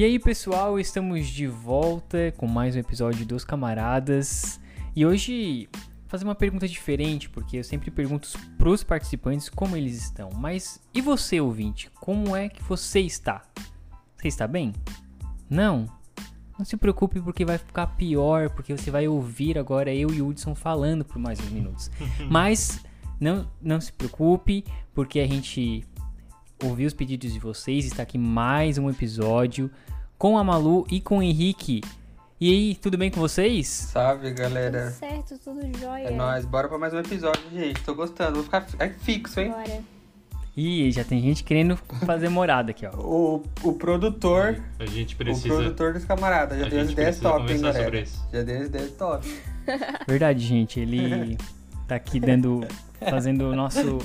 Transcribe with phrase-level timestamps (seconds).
[0.00, 4.58] E aí, pessoal, estamos de volta com mais um episódio dos Camaradas.
[4.96, 5.68] E hoje
[6.06, 8.26] fazer uma pergunta diferente, porque eu sempre pergunto
[8.56, 10.30] pros participantes como eles estão.
[10.34, 11.90] Mas e você, ouvinte?
[12.00, 13.42] Como é que você está?
[14.16, 14.72] Você está bem?
[15.50, 15.84] Não?
[16.58, 20.28] Não se preocupe porque vai ficar pior, porque você vai ouvir agora eu e o
[20.28, 21.90] Hudson falando por mais uns minutos.
[22.30, 22.82] Mas
[23.20, 24.64] não, não se preocupe,
[24.94, 25.84] porque a gente
[26.62, 29.70] ouviu os pedidos de vocês, está aqui mais um episódio
[30.18, 31.80] com a Malu e com o Henrique.
[32.40, 33.68] E aí, tudo bem com vocês?
[33.68, 34.86] Salve, galera.
[34.90, 36.04] Tudo certo, tudo jóia.
[36.08, 37.82] É nóis, bora pra mais um episódio, gente.
[37.82, 39.50] Tô gostando, vou ficar fi- fixo, hein?
[39.50, 39.80] Bora.
[40.56, 42.90] Ih, já tem gente querendo fazer morada aqui, ó.
[42.98, 45.48] O, o produtor, A gente o precisa.
[45.54, 47.84] produtor dos camaradas, já deu as ideias top, hein, galera?
[47.84, 48.26] sobre isso.
[48.32, 49.42] Já deu as ideias top.
[50.08, 51.36] Verdade, gente, ele
[51.90, 52.60] tá aqui dando
[53.10, 53.98] fazendo o nosso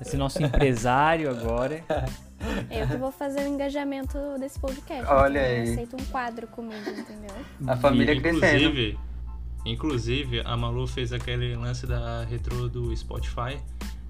[0.00, 1.84] esse nosso empresário agora.
[2.70, 5.04] Eu que vou fazer o engajamento desse podcast.
[5.10, 5.72] Olha eu aí.
[5.72, 7.36] aceito um quadro comigo, entendeu?
[7.66, 8.46] A família E, crescendo.
[8.56, 8.98] inclusive,
[9.66, 13.58] inclusive, a Malu fez aquele lance da retro do Spotify.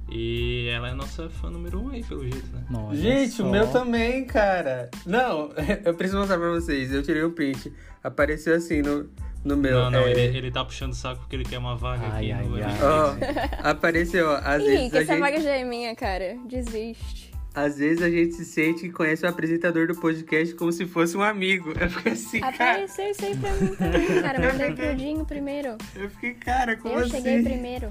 [0.09, 2.65] E ela é nossa fã número um aí, pelo jeito, né?
[2.73, 3.43] Olha Gente, só.
[3.45, 4.89] o meu também, cara.
[5.05, 5.51] Não,
[5.85, 6.93] eu preciso mostrar pra vocês.
[6.93, 7.73] Eu tirei o print.
[8.05, 9.11] Apareceu assim no,
[9.47, 9.79] no meu.
[9.85, 12.31] não, não, é, ele, ele tá puxando o saco porque ele quer uma vaga Ai,
[12.31, 12.79] aqui ai, no ai.
[12.83, 14.37] Ó, apareceu, ó.
[14.45, 16.37] Às vezes, Henrique, a essa gente, vaga já é minha, cara.
[16.47, 17.33] Desiste.
[17.55, 21.17] às vezes a gente se sente que conhece o apresentador do podcast como se fosse
[21.17, 21.73] um amigo.
[21.81, 22.55] Eu fiquei assim, cara.
[22.55, 24.41] Apareceu isso aí pra mim também, cara.
[24.53, 25.77] Mandei pro Dinho primeiro.
[25.95, 27.11] Eu fiquei, cara, como eu assim?
[27.13, 27.89] cheguei primeiro.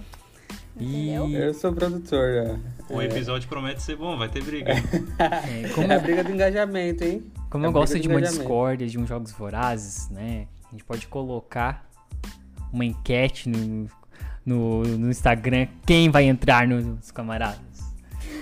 [0.77, 1.29] Entendeu?
[1.31, 2.59] Eu sou produtor,
[2.89, 2.93] ó.
[2.93, 4.73] O episódio promete ser bom, vai ter briga.
[4.73, 7.23] é, como, É a briga do engajamento, hein?
[7.49, 10.47] como É eu gosto de do uma discórdia, de uns jogos vorazes, né?
[10.75, 11.89] A gente pode colocar
[12.73, 13.87] uma enquete no,
[14.45, 17.57] no, no Instagram quem vai entrar nos camaradas.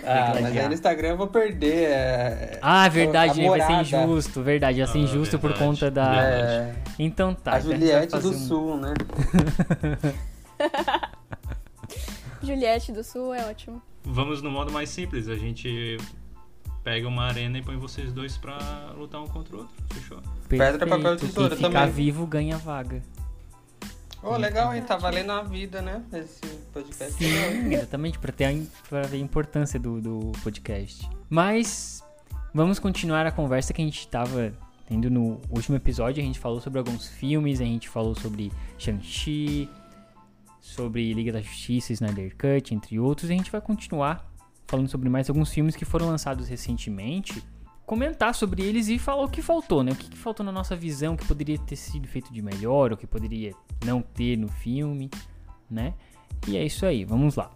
[0.04, 1.90] Ah, mas aí no Instagram eu vou perder.
[1.92, 2.60] É...
[2.60, 6.12] Ah, verdade, a vai ser injusto, verdade, vai ser Ah, injusto por verdade, conta da.
[6.12, 6.52] verdade.
[6.52, 7.54] É, Então tá.
[7.54, 8.94] a Juliette do um- Sul, né?
[12.42, 13.80] Juliette do Sul é ótimo.
[14.04, 15.28] Vamos no modo mais simples.
[15.30, 15.98] A gente
[16.84, 19.74] pega uma arena e põe vocês dois pra lutar um contra o outro.
[19.94, 20.22] Fechou?
[20.50, 21.28] Pedra, papel, Perfeito.
[21.28, 21.94] tesoura Quem ficar também.
[21.94, 23.02] vivo ganha vaga.
[24.22, 24.82] Ô, legal, hein?
[24.82, 26.02] Tá valendo a vida, né?
[26.14, 26.40] Esse
[26.72, 27.14] podcast.
[27.14, 31.10] Sim, exatamente, pra, ter a, pra ver a importância do, do podcast.
[31.30, 32.02] Mas
[32.54, 34.54] vamos continuar a conversa que a gente tava
[34.88, 36.24] tendo no último episódio.
[36.24, 39.70] A gente falou sobre alguns filmes, a gente falou sobre Shang-Chi,
[40.62, 43.30] sobre Liga da Justiça, Snyder Cut, entre outros.
[43.30, 44.33] E a gente vai continuar
[44.74, 47.44] falando sobre mais alguns filmes que foram lançados recentemente.
[47.86, 49.92] Comentar sobre eles e falar o que faltou, né?
[49.92, 52.92] O que, que faltou na nossa visão, o que poderia ter sido feito de melhor,
[52.92, 53.54] o que poderia
[53.86, 55.12] não ter no filme,
[55.70, 55.94] né?
[56.48, 57.52] E é isso aí, vamos lá.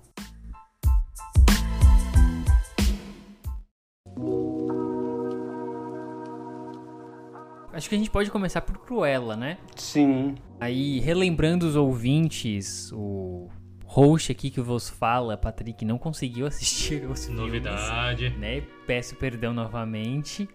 [7.74, 9.58] Acho que a gente pode começar por Cruella, né?
[9.76, 10.36] Sim.
[10.60, 13.50] Aí, relembrando os ouvintes, o
[13.98, 18.30] host aqui que vos fala, Patrick, não conseguiu assistir os filmes, Novidade.
[18.38, 18.62] né?
[18.86, 20.48] Peço perdão novamente.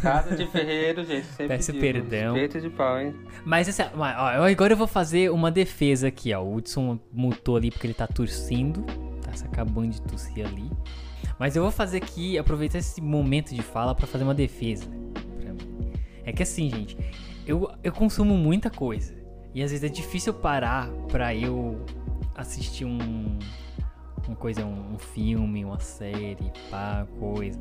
[0.00, 1.26] Casa de Ferreiro, gente.
[1.26, 2.32] Sempre Peço digo, perdão.
[2.34, 3.14] Peito de pau, hein?
[3.44, 6.42] Mas assim, ó, ó, agora eu vou fazer uma defesa aqui, ó.
[6.42, 8.82] O Hudson mutou ali porque ele tá torcendo,
[9.22, 10.70] tá se acabando de tossir ali.
[11.38, 14.86] Mas eu vou fazer aqui, aproveitar esse momento de fala pra fazer uma defesa
[15.38, 15.92] pra mim.
[16.24, 16.96] É que assim, gente,
[17.46, 19.20] eu, eu consumo muita coisa.
[19.54, 21.84] E às vezes é difícil parar pra eu
[22.40, 23.38] assistir um.
[24.26, 27.58] Uma coisa, um, um filme, uma série, pá, coisa.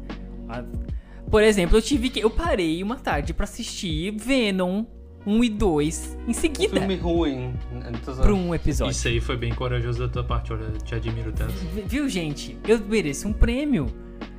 [1.30, 2.20] Por exemplo, eu tive que.
[2.20, 4.86] Eu parei uma tarde pra assistir Venom
[5.26, 7.54] 1 e 2 em Um seguida filme ruim.
[7.72, 8.22] Não zoando.
[8.22, 8.92] pra um episódio.
[8.92, 11.54] Isso aí foi bem corajoso da tua parte, olha, te admiro tanto.
[11.54, 12.58] V- Viu, gente?
[12.68, 13.88] Eu mereço um prêmio,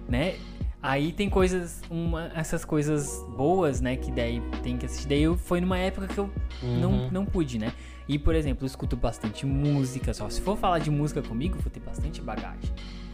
[0.09, 0.34] né?
[0.83, 3.97] Aí tem coisas, uma, essas coisas boas, né?
[3.97, 5.09] Que daí tem que assistir.
[5.09, 6.31] Daí eu, foi numa época que eu
[6.62, 7.09] não, Uhum.
[7.12, 7.72] não pude, né?
[8.12, 10.12] E, por exemplo, eu escuto bastante música.
[10.12, 12.69] Só se for falar de música comigo, eu vou ter bastante bagagem.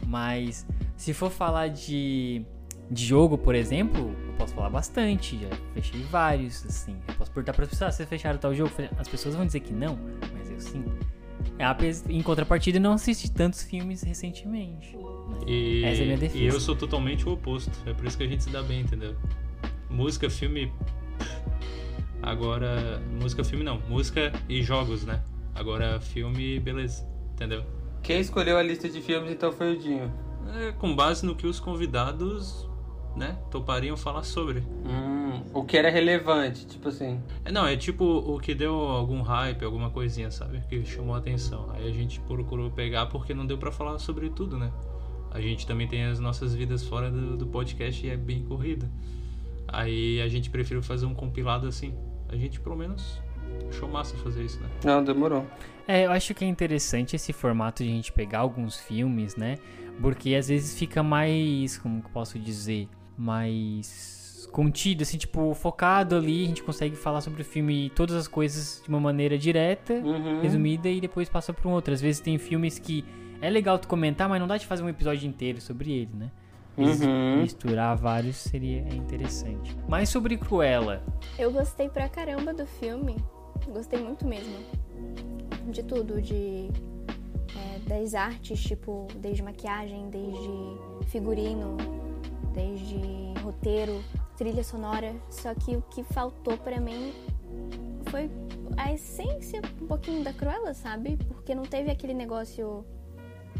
[0.07, 0.65] Mas
[0.95, 2.41] se for falar de,
[2.89, 5.37] de jogo, por exemplo, eu posso falar bastante.
[5.39, 6.95] Já fechei vários, assim.
[7.07, 8.71] Eu posso perguntar para as pessoas, ah, vocês fecharam tal jogo?
[8.97, 9.99] As pessoas vão dizer que não,
[10.33, 10.83] mas eu sim.
[11.59, 14.95] É, Em contrapartida, eu não assisti tantos filmes recentemente.
[14.97, 15.37] né?
[15.45, 16.43] E, Essa é a minha defesa.
[16.43, 17.71] e eu sou totalmente o oposto.
[17.85, 19.15] É por isso que a gente se dá bem, entendeu?
[19.91, 20.71] Música, filme.
[22.21, 23.01] Agora.
[23.21, 23.79] Música, filme não.
[23.89, 25.21] Música e jogos, né?
[25.55, 27.05] Agora, filme, beleza.
[27.33, 27.63] Entendeu?
[28.03, 30.11] Quem escolheu a lista de filmes então foi o Dinho.
[30.55, 32.67] É, com base no que os convidados,
[33.15, 34.59] né, topariam falar sobre.
[34.85, 37.21] Hum, o que era relevante, tipo assim.
[37.43, 40.61] É, não, é tipo o que deu algum hype, alguma coisinha, sabe?
[40.69, 41.69] Que chamou a atenção.
[41.73, 44.71] Aí a gente procurou pegar porque não deu pra falar sobre tudo, né?
[45.31, 48.89] A gente também tem as nossas vidas fora do, do podcast e é bem corrida.
[49.67, 51.93] Aí a gente preferiu fazer um compilado assim.
[52.29, 53.21] A gente, pelo menos,
[53.69, 54.69] achou massa fazer isso, né?
[54.83, 55.45] Não, demorou.
[55.87, 59.57] É, eu acho que é interessante esse formato de a gente pegar alguns filmes, né?
[60.01, 62.87] Porque às vezes fica mais, como que eu posso dizer,
[63.17, 68.27] mais contido, assim, tipo, focado ali, a gente consegue falar sobre o filme todas as
[68.27, 70.41] coisas de uma maneira direta, Uhum.
[70.41, 71.93] resumida e depois passa para um outro.
[71.93, 73.03] Às vezes tem filmes que
[73.41, 76.31] é legal tu comentar, mas não dá de fazer um episódio inteiro sobre ele, né?
[76.77, 77.41] Uhum.
[77.41, 79.75] Misturar vários seria interessante.
[79.87, 81.01] Mas sobre Cruella,
[81.37, 83.17] Eu gostei pra caramba do filme.
[83.67, 84.55] Gostei muito mesmo.
[85.69, 86.69] De tudo, de
[87.55, 91.75] é, das artes, tipo, desde maquiagem, desde figurino,
[92.53, 94.03] desde roteiro,
[94.37, 95.15] trilha sonora.
[95.29, 97.11] Só que o que faltou pra mim
[98.09, 98.29] foi
[98.77, 101.17] a essência um pouquinho da Cruella, sabe?
[101.27, 102.85] Porque não teve aquele negócio.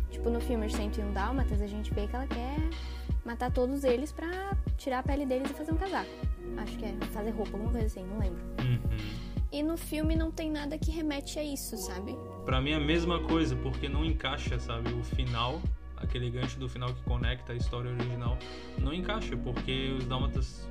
[0.10, 2.58] Tipo, no filme Os 101 Dálmatas, a gente vê que ela quer
[3.28, 6.10] matar todos eles pra tirar a pele deles e fazer um casaco.
[6.56, 8.40] Acho que é fazer roupa, alguma coisa assim, não lembro.
[8.62, 8.98] Uhum.
[9.52, 12.18] E no filme não tem nada que remete a isso, sabe?
[12.46, 14.94] Pra mim é a mesma coisa, porque não encaixa, sabe?
[14.94, 15.62] O final,
[15.98, 18.38] aquele gancho do final que conecta a história original,
[18.80, 20.66] não encaixa, porque os dálmatas,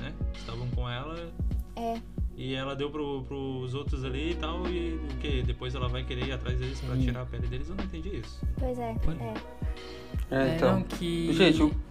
[0.00, 1.30] né, estavam com ela.
[1.76, 2.00] É.
[2.36, 5.42] E ela deu pro, pros outros ali e tal, e o que?
[5.42, 7.02] Depois ela vai querer ir atrás deles pra Sim.
[7.02, 7.68] tirar a pele deles?
[7.68, 8.40] Eu não entendi isso.
[8.58, 9.34] Pois é, Por- é.
[10.30, 10.76] É, é, então.
[10.76, 11.32] não que...
[11.32, 11.88] Gente, o...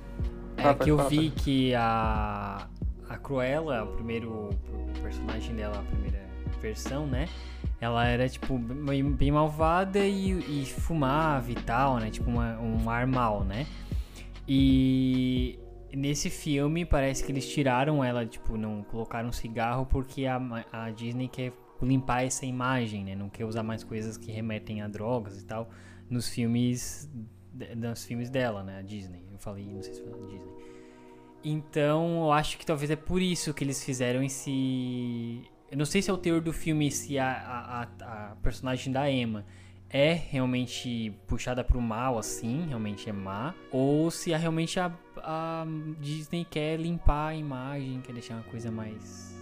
[0.57, 2.67] É Ah, que pode eu vi que a,
[3.07, 6.27] a Cruella, o primeiro o personagem dela, a primeira
[6.61, 7.27] versão, né?
[7.79, 12.09] Ela era, tipo, bem, bem malvada e, e fumava e tal, né?
[12.09, 13.67] Tipo, uma, um ar mal, né?
[14.47, 15.59] E
[15.93, 21.27] nesse filme parece que eles tiraram ela, tipo, não colocaram cigarro porque a, a Disney
[21.27, 23.15] quer limpar essa imagem, né?
[23.15, 25.69] Não quer usar mais coisas que remetem a drogas e tal
[26.09, 27.09] nos filmes
[27.75, 28.79] nos filmes dela, né?
[28.79, 29.26] A Disney.
[29.37, 30.53] Eu falei, não sei se foi a Disney.
[31.43, 35.41] Então, eu acho que talvez é por isso que eles fizeram esse.
[35.71, 37.83] Eu não sei se é o teor do filme, se a, a,
[38.31, 39.45] a- personagem da Emma
[39.89, 45.65] é realmente puxada pro mal, assim, realmente é má, ou se é realmente a, a
[45.99, 49.37] Disney quer limpar a imagem, quer deixar uma coisa mais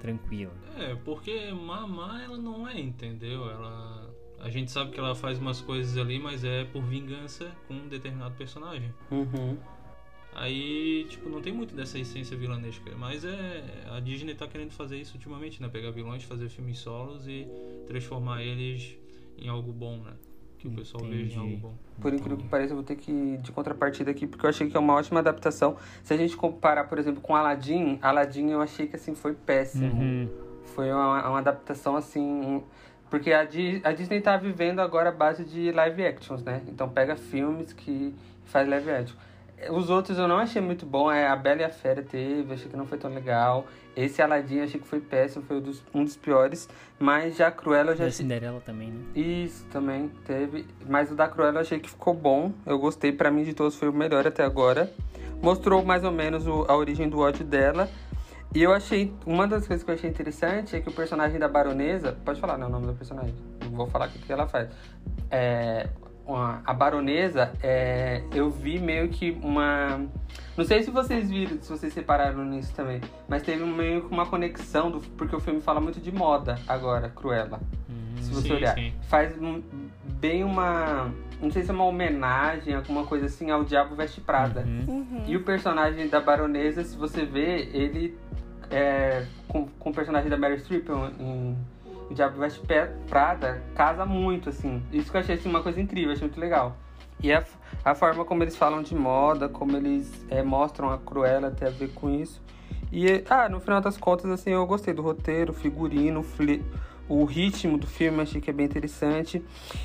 [0.00, 0.52] tranquila.
[0.76, 3.48] É, porque Mamá ela não é, entendeu?
[3.48, 4.05] Ela.
[4.46, 7.88] A gente sabe que ela faz umas coisas ali, mas é por vingança com um
[7.88, 8.94] determinado personagem.
[9.10, 9.56] Uhum.
[10.36, 12.92] Aí, tipo, não tem muito dessa essência vilanesca.
[12.96, 13.64] Mas é.
[13.90, 15.68] A Disney tá querendo fazer isso ultimamente, né?
[15.68, 17.44] Pegar vilões, fazer filmes solos e
[17.88, 18.96] transformar eles
[19.36, 20.12] em algo bom, né?
[20.58, 21.38] Que o pessoal veja em Entendi.
[21.38, 21.74] algo bom.
[22.00, 24.70] Por incrível que pareça, eu vou ter que ir de contrapartida aqui, porque eu achei
[24.70, 25.76] que é uma ótima adaptação.
[26.04, 29.92] Se a gente comparar, por exemplo, com Aladdin, Aladdin eu achei que assim foi péssimo.
[29.92, 30.28] Uhum.
[30.66, 32.62] Foi uma, uma adaptação assim.
[33.10, 36.62] Porque a, Di- a Disney tá vivendo agora a base de live actions, né?
[36.68, 38.14] Então pega filmes que
[38.44, 39.16] faz live action.
[39.70, 41.10] Os outros eu não achei muito bom.
[41.10, 43.64] É, a Bela e a Fera teve, achei que não foi tão legal.
[43.96, 46.68] Esse Aladdin achei que foi péssimo, foi um dos, um dos piores.
[46.98, 48.18] Mas já a Cruella eu já Da achei.
[48.24, 49.00] Cinderela também, né?
[49.14, 50.66] Isso também teve.
[50.86, 52.52] Mas o da Cruella eu achei que ficou bom.
[52.66, 54.92] Eu gostei, pra mim de todos foi o melhor até agora.
[55.40, 57.88] Mostrou mais ou menos o- a origem do ódio dela.
[58.54, 59.12] E eu achei.
[59.26, 62.16] Uma das coisas que eu achei interessante é que o personagem da baronesa.
[62.24, 62.64] Pode falar, né?
[62.66, 63.34] O nome do personagem.
[63.62, 64.68] Não vou falar o que que ela faz.
[65.30, 65.88] É.
[66.28, 70.00] uma- a baronesa, é, eu vi meio que uma.
[70.56, 74.26] Não sei se vocês viram, se vocês separaram nisso também, mas teve meio que uma
[74.26, 77.60] conexão, do, porque o filme fala muito de moda agora, Cruella.
[78.20, 78.74] Se você Sim, olhar.
[78.74, 78.92] sim.
[79.02, 79.62] Faz um-
[80.18, 81.12] bem uma.
[81.40, 84.62] Não sei se é uma homenagem, alguma coisa assim, ao Diabo Veste Prada.
[84.66, 84.84] Uhum.
[85.12, 85.22] Uhum.
[85.28, 88.18] E o personagem da baronesa, se você vê, ele
[88.70, 90.88] é, com, com o personagem da Mary Streep
[91.20, 91.56] em
[92.10, 92.60] O Diabo Veste
[93.08, 94.82] Prada, casa muito, assim.
[94.92, 96.76] Isso que eu achei assim, uma coisa incrível, achei muito legal.
[97.22, 97.42] E a,
[97.84, 101.70] a forma como eles falam de moda, como eles é, mostram a Cruella tem a
[101.70, 102.42] ver com isso.
[102.92, 106.64] E, ah, no final das contas, assim, eu gostei do roteiro, figurino, fli-
[107.08, 109.42] o ritmo do filme, achei que é bem interessante.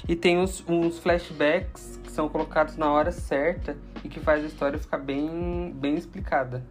[0.07, 4.47] E tem uns, uns flashbacks que são colocados na hora certa e que faz a
[4.47, 6.63] história ficar bem, bem explicada.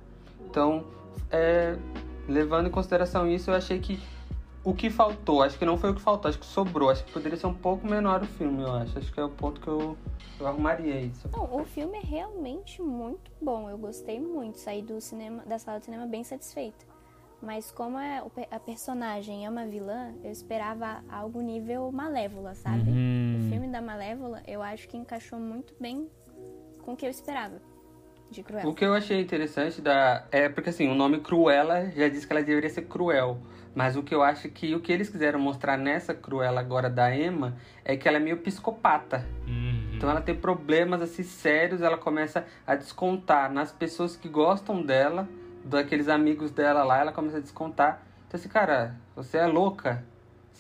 [0.49, 0.85] Então,
[1.31, 1.77] é,
[2.29, 4.01] levando em consideração isso, eu achei que
[4.63, 6.91] o que faltou, acho que não foi o que faltou, acho que sobrou.
[6.91, 8.99] Acho que poderia ser um pouco menor o filme, eu acho.
[8.99, 9.97] Acho que é o ponto que eu,
[10.39, 11.29] eu arrumaria isso.
[11.33, 13.71] Não, o filme é realmente muito bom.
[13.71, 14.59] Eu gostei muito.
[14.59, 16.85] Saí do cinema, da sala de cinema bem satisfeita.
[17.41, 22.91] Mas como é, a personagem é uma vilã, eu esperava algo nível Malévola, sabe?
[22.91, 23.39] Uhum.
[23.39, 26.07] O filme da Malévola, eu acho que encaixou muito bem
[26.83, 27.63] com o que eu esperava
[28.31, 28.69] de Cruella.
[28.69, 30.25] O que eu achei interessante da.
[30.31, 33.39] É porque assim, o nome Cruella já diz que ela deveria ser cruel.
[33.75, 37.15] Mas o que eu acho que o que eles quiseram mostrar nessa Cruella agora da
[37.15, 39.25] Emma é que ela é meio psicopata.
[39.47, 39.91] Uhum.
[39.95, 45.29] Então ela tem problemas assim sérios, ela começa a descontar nas pessoas que gostam dela
[45.65, 48.03] daqueles amigos dela lá, ela começa a descontar.
[48.27, 50.05] Então assim, cara, você é louca,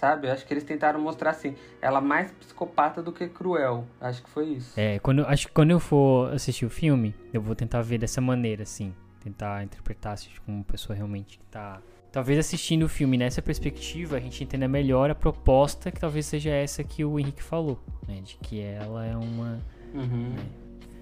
[0.00, 0.26] sabe?
[0.26, 3.84] Eu acho que eles tentaram mostrar assim, ela mais psicopata do que cruel.
[4.00, 4.72] Acho que foi isso.
[4.80, 8.20] É, quando, acho que quando eu for assistir o filme, eu vou tentar ver dessa
[8.20, 8.94] maneira, assim.
[9.22, 11.82] Tentar interpretar assim, como uma pessoa realmente que tá.
[12.10, 16.50] Talvez assistindo o filme nessa perspectiva, a gente entenda melhor a proposta, que talvez seja
[16.50, 17.78] essa que o Henrique falou,
[18.08, 18.20] né?
[18.24, 19.60] De que ela é uma.
[19.94, 20.34] Uhum.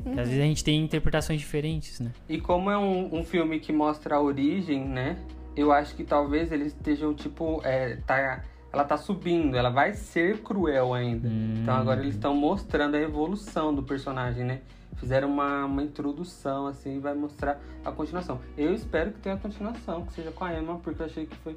[0.05, 0.15] Né?
[0.15, 2.13] Que às vezes a gente tem interpretações diferentes, né?
[2.29, 5.17] E como é um, um filme que mostra a origem, né?
[5.57, 10.39] Eu acho que talvez eles estejam, tipo, é, tá, ela tá subindo, ela vai ser
[10.43, 11.29] cruel ainda.
[11.29, 11.61] Hum.
[11.63, 14.61] Então agora eles estão mostrando a evolução do personagem, né?
[14.97, 18.41] Fizeram uma, uma introdução, assim, e vai mostrar a continuação.
[18.57, 21.37] Eu espero que tenha a continuação, que seja com a Emma, porque eu achei que
[21.37, 21.57] foi.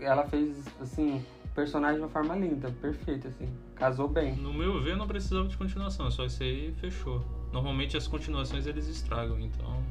[0.00, 3.48] Ela fez, assim, o personagem de uma forma linda, perfeita, assim.
[3.74, 4.36] Casou bem.
[4.36, 7.24] No meu ver, não precisava de continuação, só isso aí fechou.
[7.50, 9.82] Normalmente as continuações eles estragam, então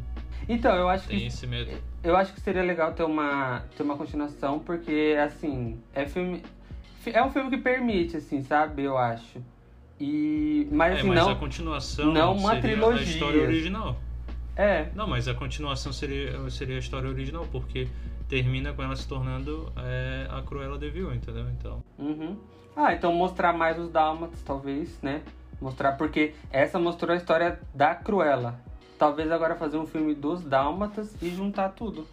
[0.48, 1.26] Então, eu acho tem que.
[1.28, 1.72] esse medo.
[2.04, 6.44] Eu acho que seria legal ter uma, ter uma continuação, porque, assim, é filme.
[7.06, 8.84] É um filme que permite, assim, sabe?
[8.84, 9.42] Eu acho.
[10.00, 10.68] E.
[10.72, 11.30] Mas É, assim, mas não.
[11.30, 13.00] a continuação não uma trilogia.
[13.00, 13.96] a história original.
[14.56, 14.88] É.
[14.96, 17.88] Não, mas a continuação seria, seria a história original, porque
[18.30, 21.46] termina com ela se tornando é, a Cruella de Vil, entendeu?
[21.50, 22.38] Então, Uhum.
[22.76, 25.22] Ah, então mostrar mais os Dálmatas, talvez, né?
[25.62, 28.60] Mostrar, porque essa mostrou a história da Cruella.
[28.98, 32.08] Talvez agora fazer um filme dos Dálmatas e juntar tudo.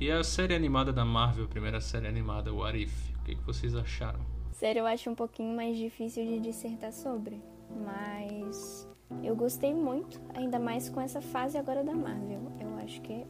[0.00, 3.10] e a série animada da Marvel, a primeira série animada, What If?
[3.16, 4.18] O que, que vocês acharam?
[4.50, 7.38] Sério, eu acho um pouquinho mais difícil de dissertar sobre.
[7.84, 8.88] Mas
[9.22, 12.50] eu gostei muito, ainda mais com essa fase agora da Marvel.
[12.58, 13.26] Eu acho que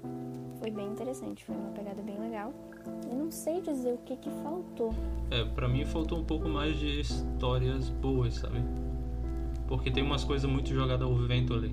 [0.61, 2.55] foi bem interessante, foi uma pegada bem legal.
[3.11, 4.95] Eu não sei dizer o que que faltou.
[5.33, 8.63] É, pra mim faltou um pouco mais de histórias boas, sabe?
[9.71, 11.73] Porque tem umas coisas muito jogadas ao vento ali.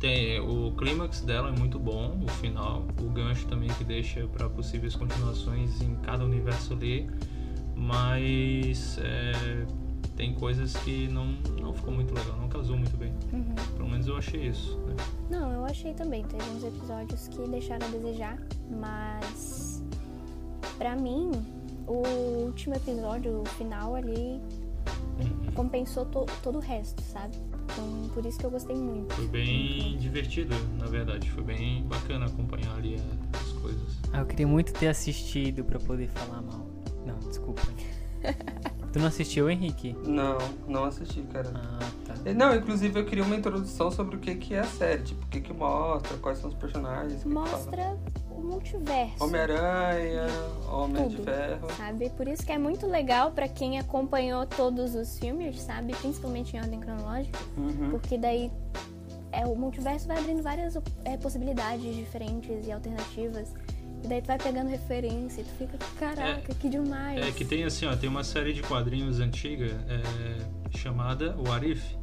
[0.00, 4.48] Tem o clímax dela é muito bom, o final, o gancho também que deixa pra
[4.48, 7.08] possíveis continuações em cada universo ali,
[7.76, 9.66] mas é,
[10.16, 11.26] tem coisas que não,
[11.60, 13.12] não ficou muito legal, não casou muito bem.
[13.30, 13.54] Uhum.
[13.76, 14.78] Pelo menos eu achei isso.
[14.78, 14.96] Né?
[15.30, 16.24] Não, eu achei também.
[16.24, 18.38] Teve uns episódios que deixaram a desejar,
[18.70, 19.84] mas
[20.78, 21.30] pra mim,
[21.86, 24.40] o último episódio, o final ali,
[25.54, 27.36] compensou to- todo o resto, sabe?
[27.64, 29.14] Então, por isso que eu gostei muito.
[29.14, 31.30] Foi bem divertido, na verdade.
[31.30, 33.98] Foi bem bacana acompanhar ali é, as coisas.
[34.12, 36.66] Ah, eu queria muito ter assistido pra poder falar mal.
[37.06, 37.62] Não, desculpa.
[38.92, 39.96] tu não assistiu, Henrique?
[40.06, 40.36] Não,
[40.68, 41.50] não assisti, cara.
[41.54, 42.14] Ah, tá.
[42.34, 45.02] Não, inclusive eu queria uma introdução sobre o que, que é a série.
[45.02, 47.24] Tipo, o que, que mostra, quais são os personagens.
[47.24, 47.96] Mostra
[48.42, 49.22] o multiverso.
[49.24, 50.26] Homem-Aranha,
[50.70, 51.24] Homem de Tudo.
[51.24, 51.68] Ferro.
[51.76, 52.10] Sabe?
[52.10, 55.94] Por isso que é muito legal pra quem acompanhou todos os filmes, sabe?
[55.96, 57.38] Principalmente em ordem cronológica.
[57.56, 57.90] Uhum.
[57.90, 58.50] Porque daí
[59.30, 63.54] é, o multiverso vai abrindo várias é, possibilidades diferentes e alternativas.
[64.04, 67.24] E daí tu vai pegando referência e tu fica, caraca, que demais.
[67.24, 71.94] É que tem assim, ó, tem uma série de quadrinhos antiga é, chamada What If.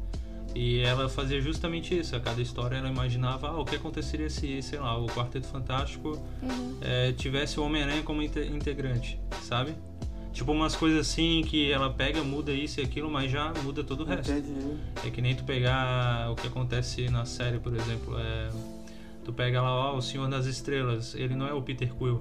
[0.54, 2.14] E ela fazia justamente isso.
[2.16, 6.18] A cada história ela imaginava ah, o que aconteceria se, sei lá, o Quarteto Fantástico
[6.42, 6.76] Uhum.
[6.80, 9.74] é, tivesse o Homem-Aranha como inte- integrante, sabe?
[10.32, 14.02] Tipo umas coisas assim que ela pega, muda isso e aquilo, mas já muda todo
[14.02, 14.30] o resto.
[14.32, 14.76] Entendi.
[15.04, 18.16] É que nem tu pegar o que acontece na série, por exemplo.
[18.18, 18.48] É,
[19.24, 21.14] tu pega lá, ó, o Senhor das Estrelas.
[21.16, 22.20] Ele não é o Peter Quill.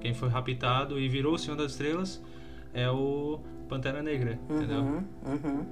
[0.00, 2.20] Quem foi raptado e virou o Senhor das Estrelas
[2.74, 4.80] é o Pantera Negra, entendeu?
[4.80, 5.66] Uhum, uhum.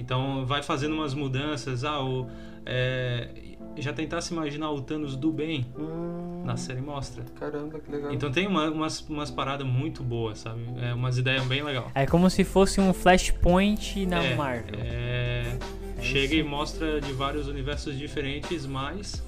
[0.00, 1.84] Então vai fazendo umas mudanças.
[1.84, 2.26] Ah, o,
[2.64, 3.28] é,
[3.76, 7.22] já tentar se imaginar o Thanos do bem Hum, na série mostra.
[7.38, 8.12] Caramba, que legal.
[8.12, 10.62] Então tem uma- umas, umas paradas muito boas, sabe?
[10.80, 11.90] É, umas ideias bem legais.
[11.94, 14.80] É como se fosse um Flashpoint na É, Marvel.
[14.80, 15.56] é,
[15.98, 16.36] É chega isso.
[16.36, 19.22] e mostra de vários universos diferentes, mas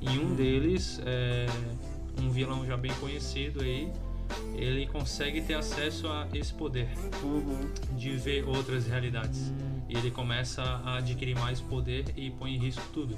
[0.00, 1.46] em um deles, é,
[2.22, 3.88] um vilão já bem conhecido aí,
[4.56, 6.88] ele consegue ter acesso a esse poder
[7.22, 7.68] Uhum.
[7.96, 9.52] de ver outras realidades.
[9.92, 13.16] E ele começa a adquirir mais poder e põe em risco tudo.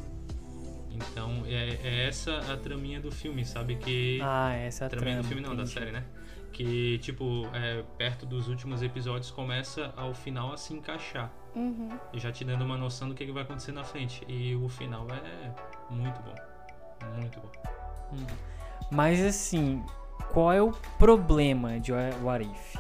[0.91, 3.77] Então é, é essa a traminha do filme, sabe?
[3.77, 5.23] Que Ah, essa é a traminha trama.
[5.23, 5.73] do filme não, da entendi.
[5.79, 6.05] série, né?
[6.53, 11.33] Que, tipo, é, perto dos últimos episódios começa ao final a se encaixar.
[11.55, 11.91] Uhum.
[12.15, 14.25] Já te dando uma noção do que que vai acontecer na frente.
[14.29, 15.53] E o final é
[15.93, 16.35] muito bom.
[17.17, 17.51] Muito bom.
[18.91, 19.83] Mas assim,
[20.33, 22.77] qual é o problema de What If?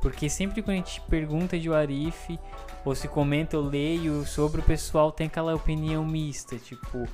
[0.00, 2.38] Porque sempre quando a gente pergunta de What If,
[2.84, 6.56] ou se comenta ou leio sobre o pessoal, tem aquela opinião mista.
[6.56, 7.08] Tipo,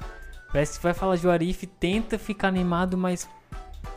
[0.52, 3.28] parece que vai falar de What If, tenta ficar animado, mas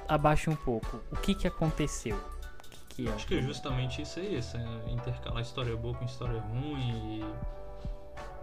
[0.08, 1.02] abaixa um pouco.
[1.12, 2.16] O que que aconteceu?
[2.16, 3.12] O que, que é?
[3.12, 7.22] Acho que é justamente isso aí, essa intercalar história boa com história ruim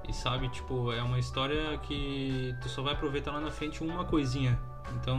[0.06, 3.82] e, e sabe, tipo, é uma história que tu só vai aproveitar lá na frente
[3.82, 4.58] uma coisinha.
[4.96, 5.18] Então,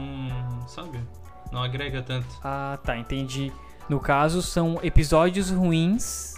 [0.68, 1.04] sabe?
[1.52, 2.28] Não agrega tanto.
[2.44, 3.52] Ah, tá, entendi.
[3.90, 6.36] No caso, são episódios ruins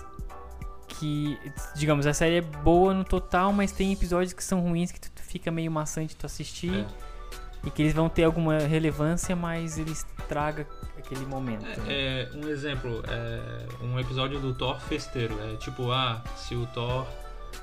[0.87, 1.37] que,
[1.75, 5.11] digamos, a série é boa no total, mas tem episódios que são ruins que tu,
[5.21, 7.67] fica meio maçante tu assistir É.
[7.67, 10.65] e que eles vão ter alguma relevância, mas eles tragam
[10.97, 11.63] aquele momento.
[11.65, 11.75] né?
[11.87, 15.37] É, é, um exemplo, é um episódio do Thor festeiro.
[15.53, 17.05] É tipo, ah, se o Thor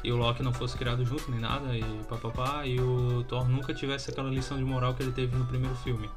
[0.03, 3.75] e o Loki não fossem criados juntos nem nada, e papapá, e o Thor nunca
[3.75, 6.09] tivesse aquela lição de moral que ele teve no primeiro filme.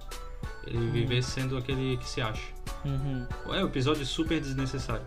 [0.67, 2.53] Ele vivesse sendo aquele que se acha.
[2.85, 3.25] Uhum.
[3.53, 5.05] É um episódio super desnecessário.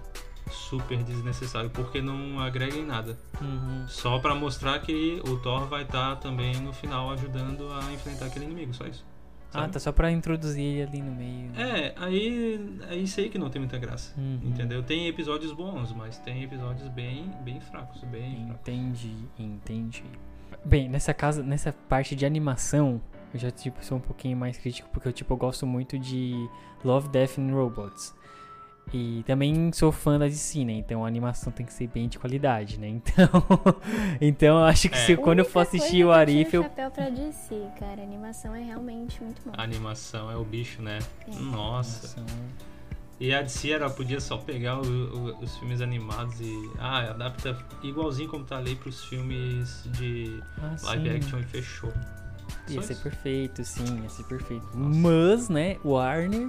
[0.51, 3.17] Super desnecessário, porque não agrega em nada.
[3.41, 3.87] Uhum.
[3.87, 8.47] Só pra mostrar que o Thor vai estar também no final ajudando a enfrentar aquele
[8.47, 9.05] inimigo, só isso.
[9.53, 9.73] Ah, sabe?
[9.73, 11.51] tá só pra introduzir ele ali no meio.
[11.57, 14.15] É, aí é isso aí que não tem muita graça.
[14.17, 14.41] Uhum.
[14.45, 14.83] Entendeu?
[14.83, 18.61] Tem episódios bons, mas tem episódios bem, bem fracos, bem fracos.
[18.61, 20.05] Entendi, entendi.
[20.65, 23.01] Bem, nessa casa, nessa parte de animação,
[23.33, 26.49] eu já tipo sou um pouquinho mais crítico porque eu tipo eu gosto muito de
[26.85, 28.15] Love, Death and Robots.
[28.93, 30.73] E também sou fã da DC, né?
[30.73, 32.89] Então a animação tem que ser bem de qualidade, né?
[32.99, 33.77] Então,
[34.21, 35.07] então eu acho que É.
[35.07, 38.01] se, quando eu for assistir o Arif, eu chapéu pra DC, cara.
[38.01, 39.53] A animação é realmente muito bom.
[39.57, 40.99] A animação é o bicho, né?
[41.29, 41.35] É.
[41.37, 42.19] Nossa.
[42.21, 42.71] Animação-
[43.21, 46.71] E a DC ela podia só pegar o- o- os filmes animados e.
[46.79, 51.17] Ah, adapta igualzinho como tá ali pros filmes de Ah, live sim.
[51.17, 51.93] action e fechou.
[52.69, 54.67] Ia ser perfeito, sim, ia ser perfeito.
[54.75, 54.99] Nossa.
[54.99, 56.49] Mas, né, o Warner.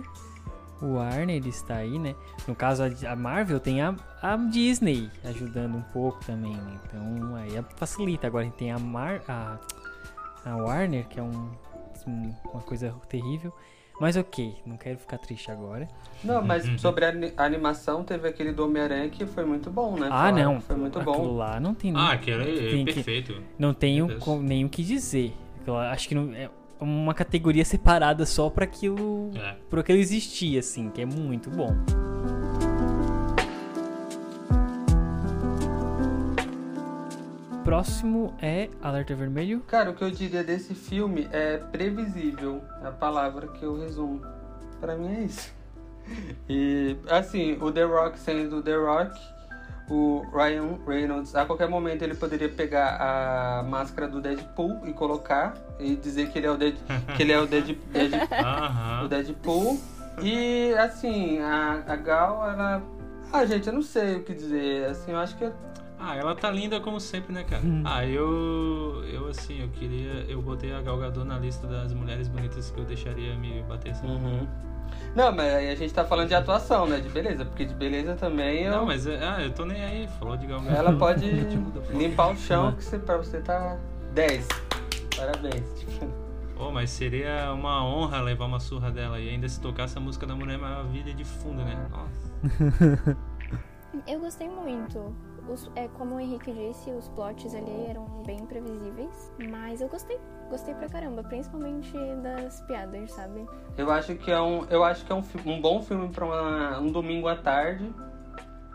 [0.82, 2.16] O Warner ele está aí, né?
[2.48, 6.80] No caso, a, Marvel tem a, a Disney ajudando um pouco também, né?
[6.86, 8.26] Então aí facilita.
[8.26, 9.60] Agora a gente tem a, Mar, a,
[10.44, 11.52] a Warner, que é um,
[12.08, 13.54] um- uma coisa terrível.
[14.00, 15.88] Mas ok, não quero ficar triste agora.
[16.24, 19.92] Não, mas sobre a ani- a animação, teve aquele do Homem-Aranha que foi muito bom,
[19.96, 20.08] né?
[20.08, 20.62] Ah, Falaram não.
[20.62, 21.36] Foi muito Aquilo bom.
[21.38, 23.40] lá não tem, Ah, aquele é Tem que- perfeito.
[23.60, 24.08] não tenho
[24.42, 25.32] nem o que dizer.
[25.92, 29.32] Acho que não, é uma categoria separada só pra aquilo.
[29.36, 29.56] É.
[29.70, 31.76] por aquilo existir, assim, que é muito bom.
[37.64, 39.62] Próximo é Alerta Vermelho.
[39.62, 42.62] Cara, o que eu diria desse filme é previsível.
[42.84, 44.22] É a palavra que eu resumo.
[44.80, 45.54] Pra mim é isso.
[46.50, 49.18] E, assim, o The Rock sendo The Rock,
[49.92, 55.54] o Ryan Reynolds, a qualquer momento ele poderia pegar a máscara do Deadpool e colocar
[55.78, 56.76] e dizer que ele é o, Dead,
[57.18, 58.14] que ele é o, Dead, Dead,
[59.04, 59.08] o.
[59.10, 59.78] Deadpool.
[60.22, 62.82] E, assim, a, a Gal, ela...
[63.34, 64.86] Ah, gente, eu não sei o que dizer.
[64.86, 65.52] Assim, eu acho que...
[66.00, 67.62] Ah, ela tá linda como sempre, né, cara?
[67.64, 67.84] Hum.
[67.86, 69.04] Ah, eu.
[69.14, 70.26] Eu, assim, eu queria.
[70.28, 73.92] Eu botei a Gal Gadot na lista das mulheres bonitas que eu deixaria me bater
[73.92, 74.08] assim.
[74.08, 74.48] Uhum.
[75.16, 77.00] Não, mas aí a gente tá falando de atuação, né?
[77.00, 78.72] De beleza, porque de beleza também eu...
[78.72, 79.06] Não, mas.
[79.08, 80.08] Ah, eu tô nem aí.
[80.20, 80.70] Falou de Gadot.
[80.70, 81.30] ela pode
[81.92, 83.78] limpar o chão que você, pra você tá
[84.14, 84.48] 10.
[85.18, 85.80] Parabéns.
[85.80, 86.08] Tipo,
[86.56, 90.26] Pô, mas seria uma honra levar uma surra dela e ainda se tocasse a música
[90.28, 91.88] da Mulher Maravilha de fundo, né?
[91.90, 93.18] Nossa.
[94.12, 95.16] Eu gostei muito.
[95.48, 99.32] Os- é, como o Henrique disse, os plots ali eram bem previsíveis.
[99.50, 100.20] Mas eu gostei.
[100.50, 101.24] Gostei pra caramba.
[101.24, 103.46] Principalmente das piadas, sabe?
[103.78, 106.92] eu acho que é um, eu acho que é um, um bom filme pra um
[106.92, 107.90] domingo à tarde,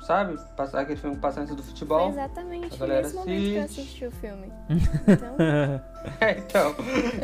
[0.07, 0.39] sabe?
[0.57, 2.09] Passar aquele filme que passa antes do Foi futebol.
[2.11, 3.81] exatamente a galera nesse momento que eu assiste.
[3.81, 4.53] assisti o filme.
[4.69, 5.37] Então,
[6.21, 6.75] É, então,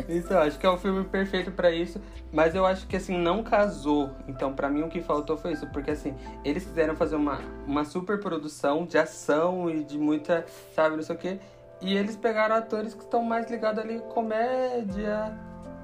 [0.09, 2.01] isso eu acho que é o filme perfeito pra isso,
[2.33, 4.09] mas eu acho que assim não casou.
[4.27, 7.85] Então, pra mim o que faltou foi isso, porque assim, eles quiseram fazer uma, uma
[7.85, 11.39] super produção de ação e de muita, sabe, não sei o quê,
[11.81, 15.33] e eles pegaram atores que estão mais ligados ali comédia,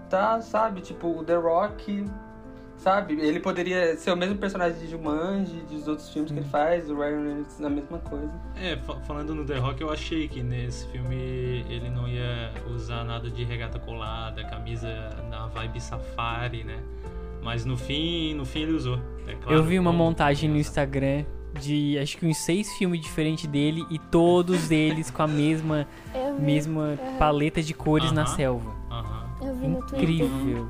[0.10, 0.82] tá, sabe?
[0.82, 2.06] Tipo, o The Rock,
[2.80, 3.13] sabe?
[3.20, 6.96] Ele poderia ser o mesmo personagem de Jumanji, dos outros filmes que ele faz, o
[6.96, 8.32] Ryan Reynolds, a mesma coisa.
[8.56, 11.15] É, fa- falando no The Rock, eu achei que nesse filme
[11.70, 14.88] ele não ia usar nada de regata colada, camisa
[15.30, 16.80] na vibe safari, né?
[17.44, 19.00] Mas no fim, no fim ele usou.
[19.28, 21.24] É claro, eu vi uma montagem no Instagram
[21.62, 25.88] de acho que uns seis filmes diferentes dele e todos eles com a mesma,
[26.39, 28.36] mesma paleta de cores na Aham.
[28.36, 28.76] selva.
[28.92, 29.30] Aham.
[29.42, 30.00] eu vi no Twitter.
[30.00, 30.70] Incrível.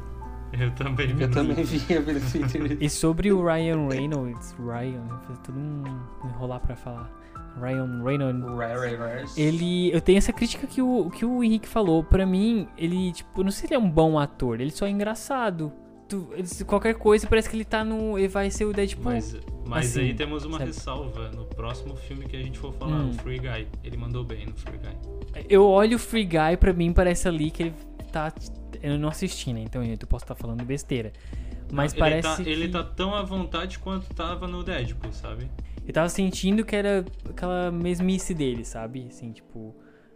[0.53, 1.21] Eu também vi.
[1.23, 2.77] Eu no- também vi, no Twitter.
[2.81, 5.83] E sobre o Ryan Reynolds, Ryan, vou fazer tudo um
[6.27, 7.09] enrolar pra falar.
[7.59, 9.37] Ryan Reynolds.
[9.37, 12.03] Ele, eu tenho essa crítica que o, que o Henrique falou.
[12.03, 14.89] Pra mim, ele, tipo, não sei se ele é um bom ator, ele só é
[14.89, 15.71] engraçado.
[16.07, 18.17] Tu- ele- qualquer coisa parece que ele tá no.
[18.17, 19.11] Ele vai ser o Deadpool.
[19.13, 20.71] Mas, mas Assim, aí temos uma sabe?
[20.71, 21.29] ressalva.
[21.29, 23.09] No próximo filme que a gente for falar, Hum.
[23.09, 23.67] o Free Guy.
[23.83, 25.43] Ele mandou bem no Free Guy.
[25.47, 27.73] Eu olho o Free Guy, pra mim parece ali que ele
[28.09, 28.33] tá.
[28.81, 29.61] Eu não assisti, né?
[29.61, 31.11] Então eu posso estar falando besteira.
[31.71, 32.27] Mas ele parece.
[32.27, 32.49] Tá, que...
[32.49, 35.49] Ele tá tão à vontade quanto tava no Deadpool, sabe?
[35.85, 39.07] Eu tava sentindo que era aquela mesmice dele, sabe?
[39.09, 39.75] Assim, tipo.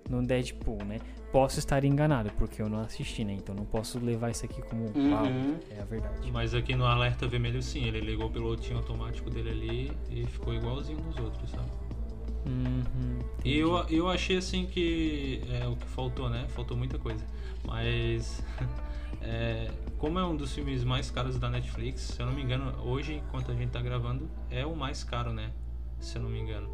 [0.09, 0.99] no Deadpool, né?
[1.31, 3.33] Posso estar enganado, porque eu não assisti, né?
[3.33, 5.57] Então não posso levar isso aqui como Uhum.
[5.71, 6.31] é a verdade.
[6.31, 10.53] Mas aqui no alerta vermelho sim, ele ligou o pilotinho automático dele ali e ficou
[10.53, 11.71] igualzinho nos outros, sabe?
[12.45, 16.45] Uhum, E eu, eu achei assim que é o que faltou, né?
[16.49, 17.25] Faltou muita coisa.
[17.65, 18.43] Mas
[19.21, 22.73] é, como é um dos filmes mais caros da Netflix, se eu não me engano,
[22.83, 25.51] hoje, enquanto a gente tá gravando, é o mais caro, né?
[25.99, 26.69] Se eu não me engano.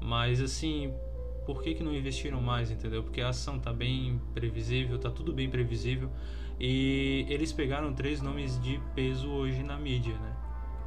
[0.00, 0.92] Mas assim,
[1.46, 3.02] por que, que não investiram mais, entendeu?
[3.02, 6.10] Porque a ação tá bem previsível, tá tudo bem previsível.
[6.58, 10.36] E eles pegaram três nomes de peso hoje na mídia, né?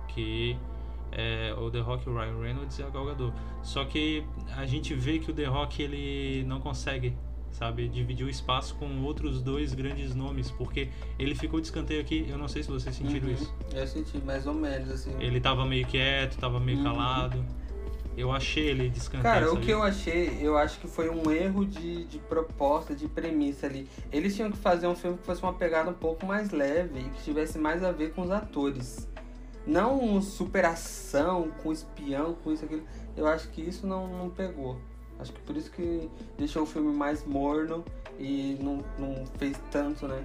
[0.07, 0.55] Que
[1.11, 3.33] é o The Rock, o Ryan Reynolds e a Gal Gadot.
[3.63, 4.23] Só que
[4.55, 7.15] a gente vê que o The Rock ele não consegue,
[7.53, 12.25] sabe, dividir o espaço com outros dois grandes nomes, porque ele ficou de escanteio aqui.
[12.29, 13.33] Eu não sei se vocês sentiram Uhum.
[13.33, 13.53] isso.
[13.73, 15.11] Eu senti mais ou menos, assim.
[15.19, 16.83] Ele tava meio quieto, tava meio Uhum.
[16.83, 17.45] calado.
[18.15, 19.23] Eu achei ele de escanteio.
[19.23, 23.07] Cara, o que eu achei, eu acho que foi um erro de, de proposta, de
[23.07, 23.87] premissa ali.
[24.11, 27.03] Eles tinham que fazer um filme que fosse uma pegada um pouco mais leve e
[27.09, 29.07] que tivesse mais a ver com os atores.
[29.65, 32.83] Não um super ação, com espião, com isso, aquilo.
[33.17, 34.77] Eu acho que isso não, não pegou.
[35.23, 37.83] Acho que por isso que deixou o filme mais morno
[38.19, 40.21] e não, não fez tanto, né?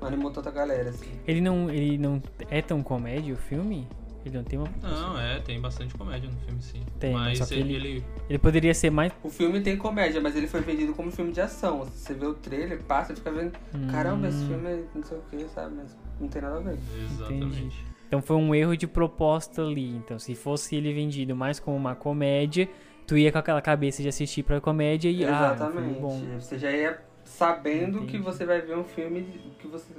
[0.00, 1.10] Não animou tanta galera, assim.
[1.26, 3.86] Ele não, ele não é tão comédia o filme?
[4.26, 4.68] Ele não tem uma.
[4.82, 6.80] Não, é, tem bastante comédia no filme, sim.
[6.98, 9.12] Tem, mas só que ele, ele- ele- poderia ser mais.
[9.22, 11.84] O filme tem comédia, mas ele foi vendido como filme de ação.
[11.84, 13.52] Você vê o trailer, passa e fica vendo.
[13.90, 15.74] Caramba, esse Hum, filme é não sei o que, sabe?
[15.76, 16.78] Mas não tem nada a ver.
[17.10, 17.84] Exatamente.
[18.06, 19.88] Então foi um erro de proposta ali.
[19.88, 22.68] Então, se fosse ele vendido mais como uma comédia,
[23.06, 26.00] tu ia com aquela cabeça de assistir pra comédia e ah, filme Exatamente.
[26.00, 26.20] bom.
[26.40, 28.12] Você já ia sabendo Entendi.
[28.12, 29.22] que você vai ver um filme
[29.58, 29.92] que você.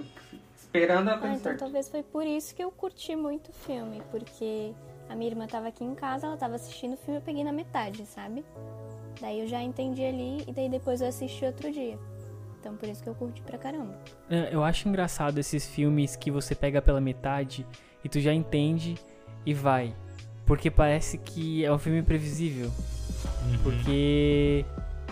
[0.55, 4.01] esperando a Ah, coisa então talvez foi por isso que eu curti muito o filme,
[4.11, 4.71] porque
[5.09, 7.51] a minha irmã tava aqui em casa, ela tava assistindo o filme, eu peguei na
[7.51, 8.43] metade, sabe?
[9.21, 11.97] Daí eu já entendi ali e daí depois eu assisti outro dia.
[12.59, 13.93] Então por isso que eu curti pra caramba.
[14.29, 17.65] É, Eu acho engraçado esses filmes que você pega pela metade
[18.03, 18.95] e tu já entende
[19.45, 19.93] e vai.
[20.45, 22.69] Porque parece que é um filme previsível.
[23.45, 23.57] Uhum.
[23.63, 24.65] Porque.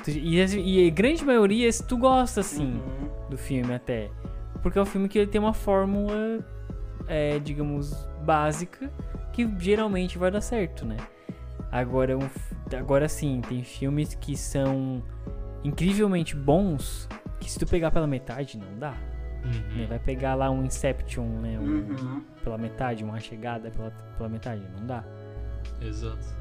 [0.07, 3.29] e, a grande maioria tu gosta assim Uhum.
[3.29, 4.09] do filme até.
[4.61, 6.39] Porque é um filme que ele tem uma fórmula,
[7.07, 8.91] é, digamos, básica,
[9.33, 10.97] que geralmente vai dar certo, né?
[11.71, 12.29] Agora, um
[12.77, 15.01] agora sim, tem filmes que são
[15.63, 17.07] incrivelmente bons,
[17.39, 18.93] que se tu pegar pela metade, não dá.
[19.43, 19.77] Uhum.
[19.77, 19.85] né?
[19.89, 21.57] Vai pegar lá um Inception, né?
[21.59, 22.21] um- Uhum.
[22.43, 25.03] pela metade, uma chegada pela, pela metade, não dá.
[25.81, 26.39] Exato.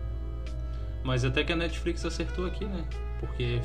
[1.02, 2.84] Mas até que a Netflix acertou aqui, né?
[3.18, 3.60] Porque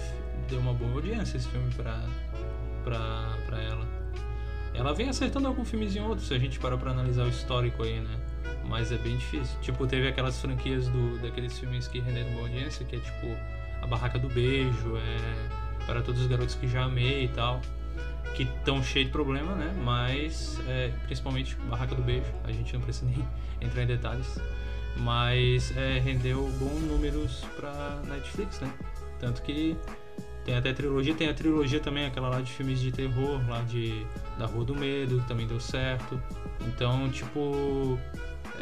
[0.49, 2.01] deu uma boa audiência esse filme pra,
[2.83, 3.85] pra, pra ela.
[4.73, 7.83] Ela vem acertando algum filmezinho ou outro, se a gente parar pra analisar o histórico
[7.83, 8.19] aí, né?
[8.67, 9.57] Mas é bem difícil.
[9.61, 13.27] Tipo, teve aquelas franquias do, daqueles filmes que renderam boa audiência, que é tipo
[13.81, 17.61] A Barraca do Beijo, é Para Todos os Garotos que Já Amei e tal.
[18.35, 19.73] Que estão cheios de problema, né?
[19.81, 23.25] Mas, é, principalmente Barraca do Beijo, a gente não precisa nem
[23.61, 24.39] entrar em detalhes.
[24.97, 28.71] Mas é, rendeu bons números pra Netflix, né?
[29.19, 29.75] Tanto que
[30.45, 34.05] tem até trilogia, tem a trilogia também, aquela lá de filmes de terror, lá de
[34.37, 36.21] da Rua do Medo, também deu certo.
[36.67, 37.97] Então, tipo,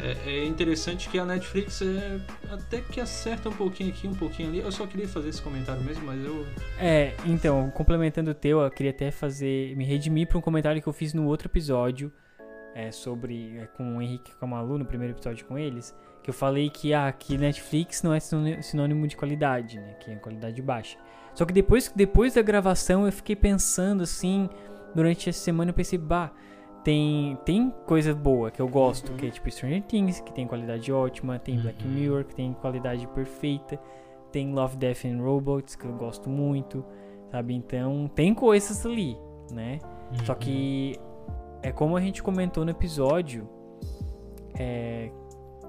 [0.00, 2.20] é, é interessante que a Netflix é,
[2.50, 4.58] até que acerta um pouquinho aqui, um pouquinho ali.
[4.60, 6.46] Eu só queria fazer esse comentário mesmo, mas eu.
[6.78, 9.76] É, então, complementando o teu, eu queria até fazer.
[9.76, 12.12] me redimir pra um comentário que eu fiz no outro episódio.
[12.74, 13.58] É, sobre.
[13.58, 15.94] é, com o Henrique Camalu, no primeiro episódio com eles.
[16.24, 19.94] Que eu falei que, ah, que Netflix não é sinôni- sinônimo de qualidade, né?
[20.00, 20.98] Que é qualidade baixa.
[21.34, 24.48] Só que depois, depois da gravação eu fiquei pensando assim.
[24.94, 26.32] Durante essa semana eu pensei, bah,
[26.82, 30.90] tem, tem coisa boa que eu gosto, que é tipo Stranger Things, que tem qualidade
[30.92, 31.90] ótima, tem Black Uhum.
[31.92, 33.78] Mirror, que tem qualidade perfeita,
[34.32, 36.84] tem Love, Death and Robots, que eu gosto muito,
[37.30, 37.54] sabe?
[37.54, 39.16] Então, tem coisas ali,
[39.52, 39.78] né?
[40.24, 40.38] Só Uhum.
[40.38, 40.98] que
[41.62, 43.48] é como a gente comentou no episódio,
[44.58, 45.10] é,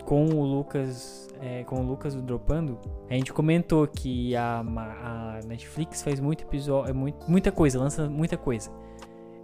[0.06, 5.39] com o Lucas, é, com o Lucas do Dropando, a gente comentou que a, a
[5.46, 8.70] Netflix faz muito episódio, é muito, muita coisa, lança muita coisa.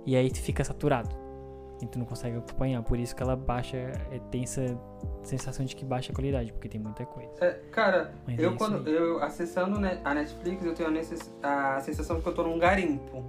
[0.05, 1.09] E aí tu fica saturado.
[1.81, 2.83] E tu não consegue acompanhar.
[2.83, 4.77] Por isso que ela baixa, é, tem essa
[5.23, 7.31] sensação de que baixa a qualidade, porque tem muita coisa.
[7.41, 11.33] É, cara, Mas é eu isso quando eu acessando a Netflix, eu tenho a, necess-
[11.41, 13.23] a sensação de que eu tô num garimpo.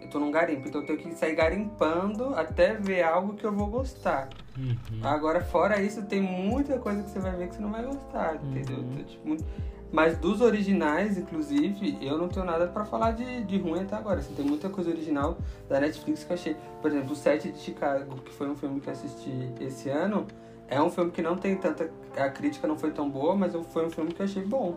[0.00, 3.52] Eu tô num garimpo, então eu tenho que sair garimpando até ver algo que eu
[3.52, 4.28] vou gostar.
[4.56, 5.00] Uhum.
[5.02, 8.36] Agora, fora isso, tem muita coisa que você vai ver que você não vai gostar,
[8.36, 8.78] entendeu?
[8.78, 8.92] Uhum.
[8.92, 9.44] Então, tipo,
[9.92, 14.20] Mas dos originais, inclusive, eu não tenho nada pra falar de, de ruim até agora.
[14.20, 15.38] Assim, tem muita coisa original
[15.68, 16.56] da Netflix que eu achei.
[16.80, 20.26] Por exemplo, o Sete de Chicago, que foi um filme que eu assisti esse ano,
[20.68, 21.90] é um filme que não tem tanta.
[22.16, 24.74] A crítica não foi tão boa, mas foi um filme que eu achei bom.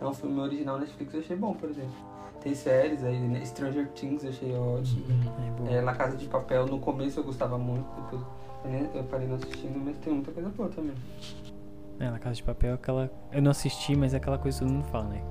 [0.00, 1.92] É um filme original Netflix que eu achei bom, por exemplo.
[2.40, 3.44] tem séries aí, né?
[3.44, 5.04] Stranger Things eu achei ótimo.
[5.10, 5.68] É bom.
[5.68, 8.22] É, La Casa de Papel, no começo eu gostava muito, depois
[8.64, 10.94] eu nem- eu parei não assistindo, mas tem muita coisa boa também.
[12.00, 13.10] É, na Casa de Papel, aquela.
[13.30, 15.22] Eu não assisti, mas é aquela coisa que todo mundo fala, né?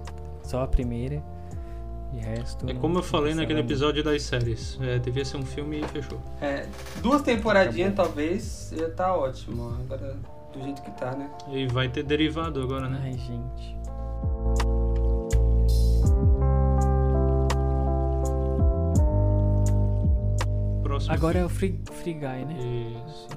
[0.44, 1.22] Só a primeira.
[2.14, 2.70] De resto.
[2.70, 4.78] É como eu falei naquele sabe episódio das séries.
[4.82, 6.20] É, devia ser um filme e fechou.
[6.42, 6.68] É,
[7.02, 9.78] duas temporadinhas talvez ia tá ótimo.
[9.80, 10.18] Agora,
[10.52, 11.30] do jeito que tá, né?
[11.50, 13.00] E vai ter derivado agora, né?
[13.04, 13.78] Ai, gente.
[21.06, 21.50] Próximo Agora é o.
[21.50, 22.56] Free, free Guy, né?
[23.08, 23.28] Isso.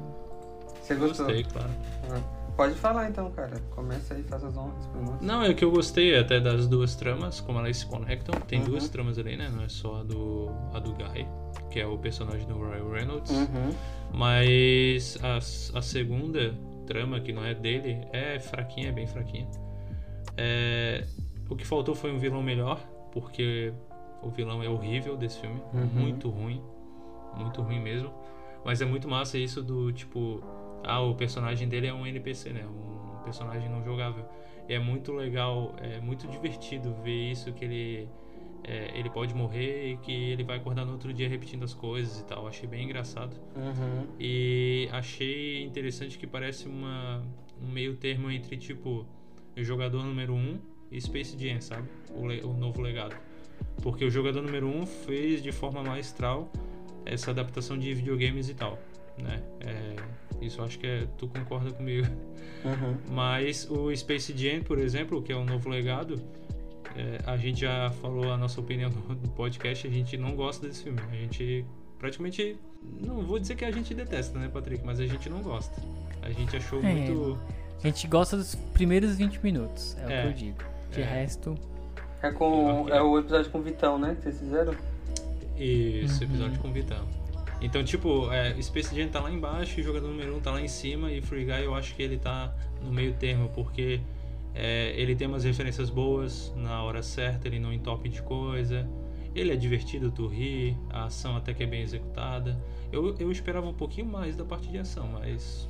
[0.80, 1.26] Você gostou?
[1.26, 1.70] Gostei, claro.
[2.10, 2.20] Ah,
[2.56, 3.58] Pode falar então, cara.
[3.70, 5.20] Começa aí, faz as honras pra nós.
[5.20, 8.38] Não, é que eu gostei até das duas tramas, como elas se conectam.
[8.42, 8.66] Tem Uhum.
[8.66, 9.50] duas tramas ali, né?
[9.52, 11.26] Não é só a do, a do Guy,
[11.70, 13.30] que é o personagem do Ryan Reynolds.
[13.32, 13.70] Uhum.
[14.12, 15.38] Mas a,
[15.78, 16.54] a segunda
[16.86, 19.48] trama, que não é dele, é fraquinha, é bem fraquinha.
[20.36, 21.04] É,
[21.48, 22.78] o que faltou foi um vilão melhor,
[23.10, 23.72] porque
[24.22, 25.60] o vilão é horrível desse filme.
[25.72, 25.86] Uhum.
[25.92, 26.62] Muito ruim.
[27.36, 28.12] Muito ruim mesmo.
[28.64, 30.42] Mas é muito massa isso do tipo.
[30.82, 32.64] Ah, o personagem dele é um NPC, né?
[32.66, 34.24] Um personagem não jogável.
[34.68, 38.08] E é muito legal, é muito divertido ver isso que ele.
[38.64, 42.20] é, ele pode morrer e que ele vai acordar no outro dia repetindo as coisas
[42.20, 42.46] e tal.
[42.48, 43.36] Achei bem engraçado.
[43.54, 44.06] Uhum.
[44.18, 47.22] E achei interessante que parece uma,
[47.62, 49.06] um meio termo entre, tipo,
[49.56, 50.58] o jogador número 1 um
[50.90, 51.88] e Space Jam, sabe?
[52.10, 53.16] O, o novo legado.
[53.82, 56.50] Porque o jogador número 1 um fez de forma maestral
[57.06, 58.78] essa adaptação de videogames e tal,
[59.18, 59.42] né?
[59.60, 59.96] É,
[60.44, 62.06] isso acho que é, tu concorda comigo.
[62.64, 62.96] Uhum.
[63.10, 66.20] Mas o Space Jam, por exemplo, que é o novo legado,
[66.96, 70.66] é, a gente já falou a nossa opinião no, no podcast, a gente não gosta
[70.66, 71.00] desse filme.
[71.10, 71.64] A gente
[71.98, 72.56] praticamente.
[73.00, 74.84] Não vou dizer que a gente detesta, né, Patrick?
[74.84, 75.80] Mas a gente não gosta.
[76.22, 76.92] A gente achou É.
[76.92, 77.38] muito.
[77.82, 80.22] A gente gosta dos primeiros 20 minutos, é, o É.
[80.22, 80.58] que eu digo.
[80.90, 81.04] De É.
[81.04, 81.54] resto.
[82.22, 84.14] É, com, é o episódio com o Vitão, né?
[84.16, 84.74] Que vocês fizeram?
[85.56, 86.30] Esse Uhum.
[86.30, 87.06] episódio com o Vitão.
[87.60, 90.50] Então, tipo, é, Space Jam tá lá embaixo e o jogador número 1 um tá
[90.50, 94.00] lá em cima e Free Guy eu acho que ele tá no meio termo, porque
[94.54, 98.86] é, ele tem umas referências boas na hora certa, ele não entope de coisa,
[99.34, 102.60] ele é divertido, tu ri, a ação até que é bem executada.
[102.92, 105.68] Eu, eu esperava um pouquinho mais da parte de ação, mas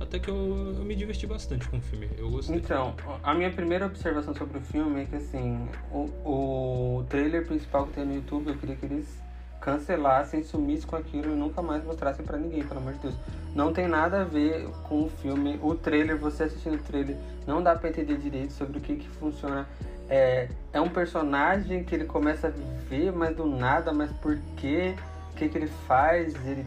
[0.00, 2.56] até que eu, eu me diverti bastante com o filme, eu gostei.
[2.56, 7.86] Então, a minha primeira observação sobre o filme é que assim, o, o trailer principal
[7.86, 9.26] que tem no YouTube, eu queria que eles
[9.60, 13.14] cancelassem, sumissem com aquilo e nunca mais mostrassem pra ninguém, pelo amor de Deus.
[13.54, 15.58] Não tem nada a ver com o filme.
[15.62, 19.08] O trailer, você assistindo o trailer, não dá pra entender direito sobre o que que
[19.08, 19.66] funciona.
[20.08, 24.94] É, é um personagem que ele começa a viver, mas do nada, mas por quê?
[25.32, 26.32] O que que ele faz?
[26.46, 26.64] Ele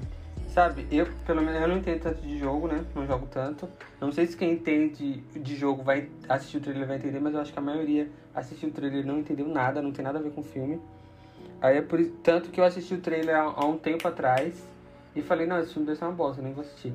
[0.49, 2.83] Sabe, eu pelo menos eu não entendo tanto de jogo, né?
[2.95, 3.69] Não jogo tanto.
[4.01, 7.39] Não sei se quem entende de jogo vai assistir o trailer vai entender, mas eu
[7.39, 10.31] acho que a maioria assistiu o trailer não entendeu nada, não tem nada a ver
[10.31, 10.81] com o filme.
[11.61, 14.65] Aí é por tanto que eu assisti o trailer há, há um tempo atrás
[15.15, 16.93] e falei, não, esse filme deve ser uma bosta, nem vou assistir.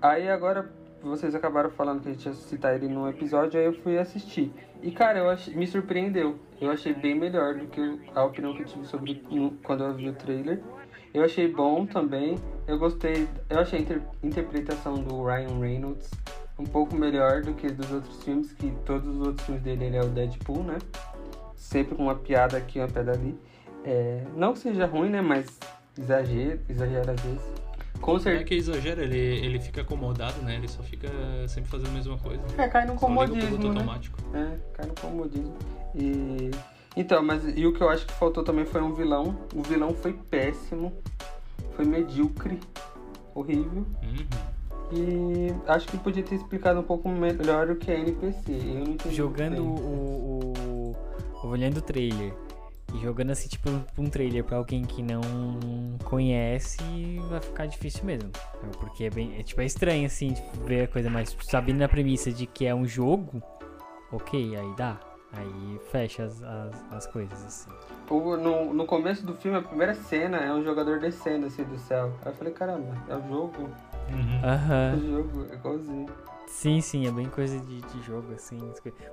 [0.00, 0.70] Aí agora
[1.02, 4.52] vocês acabaram falando que a gente ia citar ele num episódio, aí eu fui assistir.
[4.80, 6.38] E cara, eu achei, me surpreendeu.
[6.60, 9.22] Eu achei bem melhor do que a opinião que eu tive sobre
[9.62, 10.62] quando eu vi o trailer.
[11.16, 12.36] Eu achei bom também.
[12.66, 13.26] Eu gostei.
[13.48, 16.10] Eu achei a inter- interpretação do Ryan Reynolds
[16.58, 19.96] um pouco melhor do que dos outros filmes, que todos os outros filmes dele ele
[19.96, 20.76] é o Deadpool, né?
[21.54, 23.34] Sempre com uma piada aqui, uma piada ali.
[23.82, 25.22] É, não que seja ruim, né?
[25.22, 25.58] Mas
[25.98, 27.42] exagero, exagera às vezes.
[27.98, 28.44] Com Não é certeza.
[28.44, 30.56] que exagera, ele, ele fica acomodado, né?
[30.56, 31.08] Ele só fica
[31.48, 32.42] sempre fazendo a mesma coisa.
[32.58, 33.68] É, cai no comodismo, né?
[33.68, 34.18] automático.
[34.34, 35.56] É, cai no comodismo.
[35.94, 36.50] E.
[36.96, 39.36] Então, mas e o que eu acho que faltou também foi um vilão.
[39.54, 40.92] O vilão foi péssimo.
[41.74, 42.58] Foi medíocre.
[43.34, 43.84] Horrível.
[44.02, 44.26] Uhum.
[44.92, 49.10] E acho que podia ter explicado um pouco melhor o que é NPC.
[49.10, 50.52] Jogando o, o,
[51.42, 52.32] o- Olhando o trailer.
[52.94, 55.20] E jogando assim, tipo, um trailer pra alguém que não
[56.04, 56.78] conhece,
[57.28, 58.30] vai ficar difícil mesmo.
[58.80, 59.36] Porque é bem.
[59.38, 61.36] É, tipo, é estranho, assim, tipo, ver a coisa mais.
[61.42, 63.42] Sabendo na premissa de que é um jogo,
[64.12, 64.98] ok, aí dá.
[65.36, 67.70] Aí fecha as, as, as coisas, assim.
[68.08, 71.78] O- no, no começo do filme, a primeira cena é um jogador descendo assim do
[71.78, 72.12] céu.
[72.24, 73.68] Aí eu falei, caramba, é o jogo.
[74.10, 74.40] Uhum.
[74.42, 74.96] É Aham.
[74.96, 76.06] o jogo, é igualzinho.
[76.48, 78.58] Sim, sim, é bem coisa de, de jogo, assim.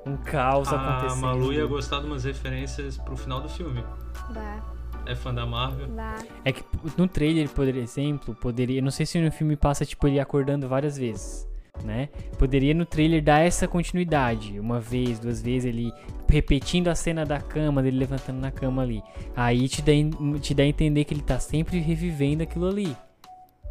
[0.05, 1.21] Um caos A acontecendo.
[1.21, 3.83] Malu ia gostar de umas referências pro final do filme.
[4.29, 4.61] Vá,
[5.07, 5.87] É fã da Marvel.
[5.89, 6.15] vá.
[6.45, 6.63] É que
[6.95, 8.81] no trailer, por exemplo, poderia.
[8.83, 11.47] Não sei se no filme passa, tipo, ele acordando várias vezes.
[11.83, 12.09] Né?
[12.37, 14.59] Poderia no trailer dar essa continuidade.
[14.59, 15.91] Uma vez, duas vezes, ele
[16.29, 19.01] repetindo a cena da cama, dele levantando na cama ali.
[19.35, 19.91] Aí te dá,
[20.39, 22.95] te dá a entender que ele tá sempre revivendo aquilo ali.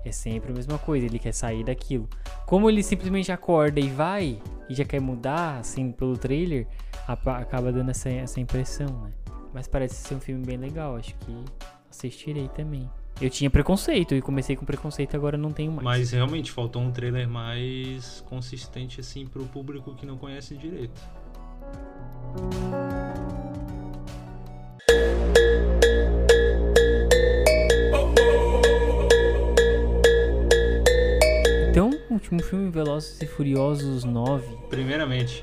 [0.04, 2.08] É sempre a mesma coisa, ele quer sair daquilo.
[2.46, 6.66] Como ele simplesmente acorda e vai, e já quer mudar, assim, pelo trailer,
[7.06, 9.10] acaba dando essa, essa impressão, né?
[9.54, 11.44] Mas parece ser um filme bem legal, acho que
[11.90, 12.88] assistirei também.
[13.20, 15.84] Eu tinha preconceito, e comecei com preconceito, agora não tenho mais.
[15.84, 21.00] Mas realmente faltou um trailer mais consistente assim pro público que não conhece direito.
[31.70, 34.46] Então, o último filme, Velozes e Furiosos 9.
[34.68, 35.42] Primeiramente,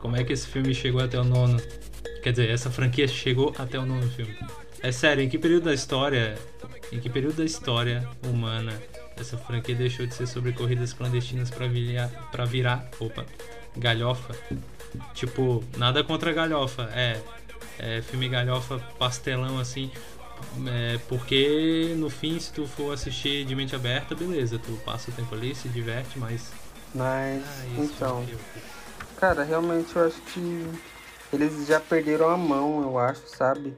[0.00, 1.60] como é que esse filme chegou até o nono?
[2.22, 4.34] Quer dizer, essa franquia chegou até o nono filme.
[4.82, 6.38] É sério, em que período da história,
[6.92, 8.72] em que período da história humana
[9.16, 13.24] essa franquia deixou de ser sobre corridas clandestinas pra virar, pra virar, opa,
[13.76, 14.34] galhofa?
[15.14, 17.20] Tipo, nada contra galhofa, é,
[17.78, 19.90] é filme galhofa pastelão assim,
[20.66, 25.14] é, porque no fim, se tu for assistir de mente aberta, beleza, tu passa o
[25.14, 26.52] tempo ali, se diverte, mas.
[26.94, 28.24] Mas, Ah, então,
[29.16, 30.66] cara, realmente eu acho que
[31.32, 33.74] eles já perderam a mão, eu acho, sabe?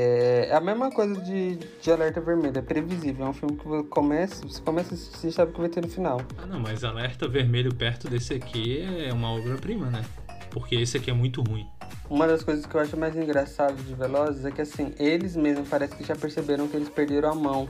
[0.00, 3.26] É, é a mesma coisa de, de Alerta Vermelho, é previsível.
[3.26, 5.68] É um filme que você começa, você começa a assistir e sabe o que vai
[5.68, 6.20] ter no final.
[6.40, 10.04] Ah, não, mas Alerta Vermelho perto desse aqui é uma obra-prima, né?
[10.52, 11.66] Porque esse aqui é muito ruim.
[12.08, 15.68] Uma das coisas que eu acho mais engraçado de Velozes é que, assim, eles mesmos
[15.68, 17.68] parece que já perceberam que eles perderam a mão.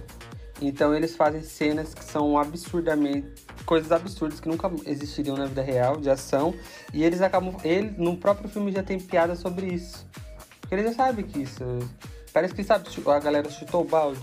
[0.61, 3.43] Então eles fazem cenas que são absurdamente.
[3.65, 6.55] coisas absurdas que nunca existiriam na vida real, de ação.
[6.93, 7.57] E eles acabam.
[7.65, 10.07] Ele, no próprio filme, já tem piada sobre isso.
[10.61, 11.65] Porque eles já sabem que isso.
[12.33, 14.21] Parece que sabe, a galera chutou o balde.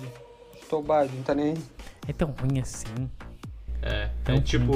[0.62, 1.58] Chutou o balde, não tá nem aí.
[2.08, 3.10] É tão ruim assim.
[3.82, 4.74] É, é tipo,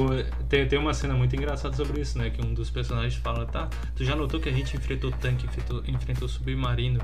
[0.48, 2.30] tem, tem uma cena muito engraçada sobre isso, né?
[2.30, 5.84] Que um dos personagens fala, tá, tu já notou que a gente enfrentou tanque, enfrentou,
[5.88, 7.00] enfrentou submarino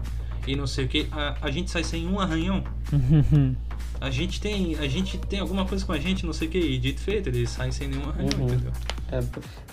[0.45, 2.63] e não sei o que, a, a gente sai sem um arranhão.
[4.01, 4.75] A gente tem.
[4.77, 7.29] A gente tem alguma coisa com a gente, não sei o que, e dito feito,
[7.29, 8.47] eles saem sem nenhum arranhão, Uhum.
[8.47, 8.71] entendeu?
[9.09, 9.23] É,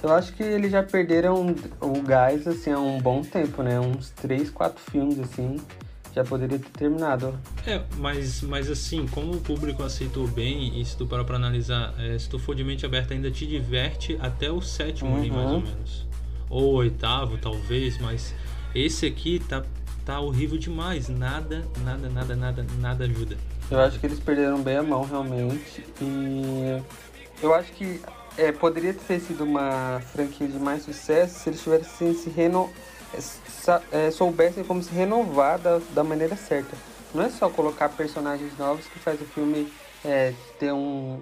[0.01, 3.81] eu acho que eles já perderam o gás, assim, há um bom tempo, né?
[3.81, 5.57] Uns 3, 4 filmes, assim,
[6.15, 7.39] já poderia ter terminado.
[7.67, 11.95] É, mas, mas assim, como o público aceitou bem, e se tu parar pra analisar,
[11.99, 15.51] é, se tu for de mente aberta, ainda te diverte até o sétimo ali, mais
[15.51, 15.61] ou Uhum.
[15.63, 16.07] menos.
[16.51, 18.35] Ou o oitavo, talvez, mas
[18.75, 19.63] esse aqui tá,
[20.05, 21.09] tá horrível demais.
[21.09, 23.37] Nada, nada, nada, nada, nada ajuda.
[23.71, 25.83] Eu acho que eles perderam bem a mão, realmente.
[26.01, 26.83] E
[27.43, 28.03] eu acho que
[28.37, 32.69] é, poderia ter sido uma franquia de mais sucesso se eles tivessem se reno...
[33.93, 36.77] é, soubessem como se renovar da, da maneira certa.
[37.15, 39.71] Não é só colocar personagens novos que faz o filme
[40.05, 41.21] é, ter um.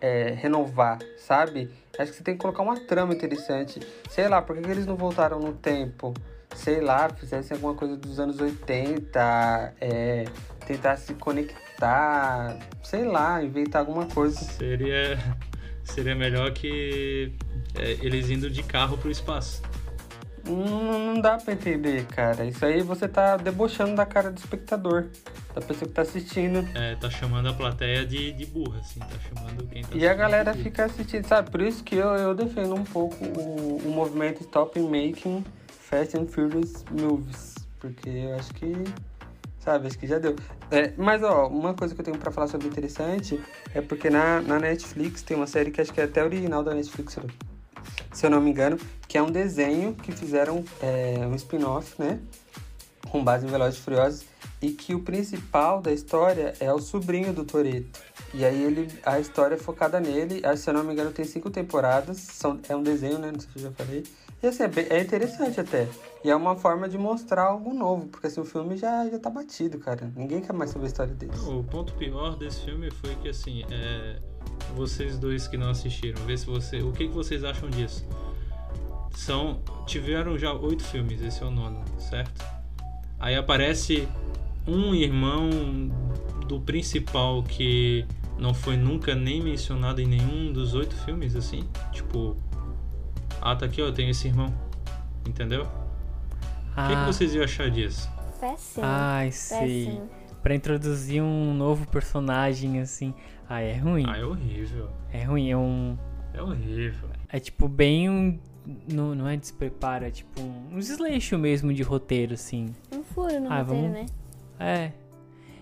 [0.00, 1.70] é, renovar, sabe?
[1.98, 3.80] Acho que você tem que colocar uma trama interessante.
[4.08, 6.14] Sei lá, por que, que eles não voltaram no tempo?
[6.54, 10.24] Sei lá, fizessem alguma coisa dos anos 80, é,
[10.66, 14.38] tentar se conectar, sei lá, inventar alguma coisa.
[14.38, 15.18] Seria,
[15.84, 17.34] seria melhor que
[17.74, 19.62] é, eles indo de carro pro espaço.
[20.48, 22.44] Não, não dá pra entender, cara.
[22.44, 25.06] Isso aí você tá debochando da cara do espectador,
[25.54, 26.66] da pessoa que tá assistindo.
[26.74, 30.14] É, tá chamando a plateia de, de burra, assim, tá chamando quem tá E a
[30.14, 31.50] galera fica assistindo, sabe?
[31.50, 36.26] Por isso que eu, eu defendo um pouco o, o movimento Stop Making Fast and
[36.26, 37.54] Furious Movies.
[37.78, 38.72] Porque eu acho que,
[39.60, 40.34] sabe, acho que já deu.
[40.70, 43.40] É, mas, ó, uma coisa que eu tenho pra falar sobre interessante
[43.74, 46.74] é porque na, na Netflix tem uma série que acho que é até original da
[46.74, 47.16] Netflix,
[48.12, 52.18] se eu- não me engano, que é um desenho que fizeram é, um spin-off, né?
[53.10, 54.24] Com base em Velozes e Furiosos.
[54.60, 58.00] E que o principal da história é o sobrinho do Toreto.
[58.34, 60.42] E aí ele, a história é focada nele.
[60.56, 62.16] Se eu não me engano, tem cinco temporadas.
[62.18, 63.30] São, é um desenho, né?
[63.32, 64.04] Não sei se eu já falei.
[64.42, 65.88] E assim, é, bem- é interessante até.
[66.24, 68.06] E é uma forma de mostrar algo novo.
[68.08, 70.10] Porque assim, o filme já, já tá batido, cara.
[70.16, 71.40] Ninguém quer mais saber a história deles.
[71.42, 74.18] O ponto pior desse filme foi que assim, é,
[74.76, 78.06] vocês dois que não assistiram, vê se você, o que, que vocês acham disso?
[79.12, 82.44] São tiveram já oito filmes, esse é o nono, certo?
[83.18, 84.06] Aí aparece
[84.66, 85.50] um irmão
[86.46, 88.06] do principal que
[88.38, 92.36] não foi nunca nem mencionado em nenhum dos oito filmes, assim, tipo,
[93.40, 94.54] ah, tá aqui, ó, tem esse irmão,
[95.26, 95.62] entendeu?
[95.62, 95.66] O
[96.82, 98.08] que, que Ah, vocês iam achar disso?
[98.38, 98.86] Péssimo.
[98.86, 99.86] ai, sei.
[99.86, 100.10] péssimo.
[100.42, 103.12] Pra introduzir um novo personagem, assim.
[103.48, 104.04] Ah, é ruim.
[104.06, 105.96] Ah, é horrível, É ruim, é um.
[106.34, 107.08] é horrível.
[107.28, 108.38] É tipo bem um.
[108.92, 112.66] Não, não é despreparo, é tipo um, um desleixo mesmo de roteiro, assim.
[112.92, 114.06] Um furo no Ah, roteiro, vamos- né?
[114.60, 114.92] É.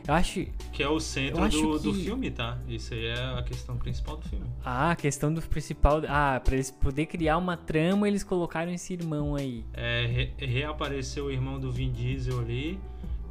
[0.08, 0.44] Eu acho.
[0.72, 2.58] Que é o centro do, do que- filme, tá?
[2.68, 4.44] Isso aí é a questão principal do filme.
[4.64, 6.00] Ah, a questão do principal.
[6.08, 9.64] Ah, pra eles poder criar uma trama, eles colocaram esse irmão aí.
[9.72, 12.78] É, re- reapareceu o irmão do Vin Diesel ali,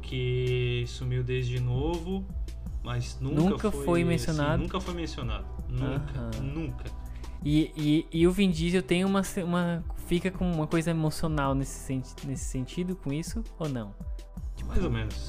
[0.06, 2.24] que sumiu desde novo,
[2.82, 4.62] mas nunca, Nunca foi assim, mencionado?
[4.62, 5.44] nunca foi mencionado.
[5.68, 6.42] Nunca, Aham.
[6.42, 6.84] nunca.
[7.44, 9.84] E, e, e o Vin Diesel tem uma, uma.
[10.06, 11.92] Fica com uma coisa emocional nesse,
[12.24, 13.94] nesse sentido com isso ou não?
[14.66, 15.28] Mais ou menos.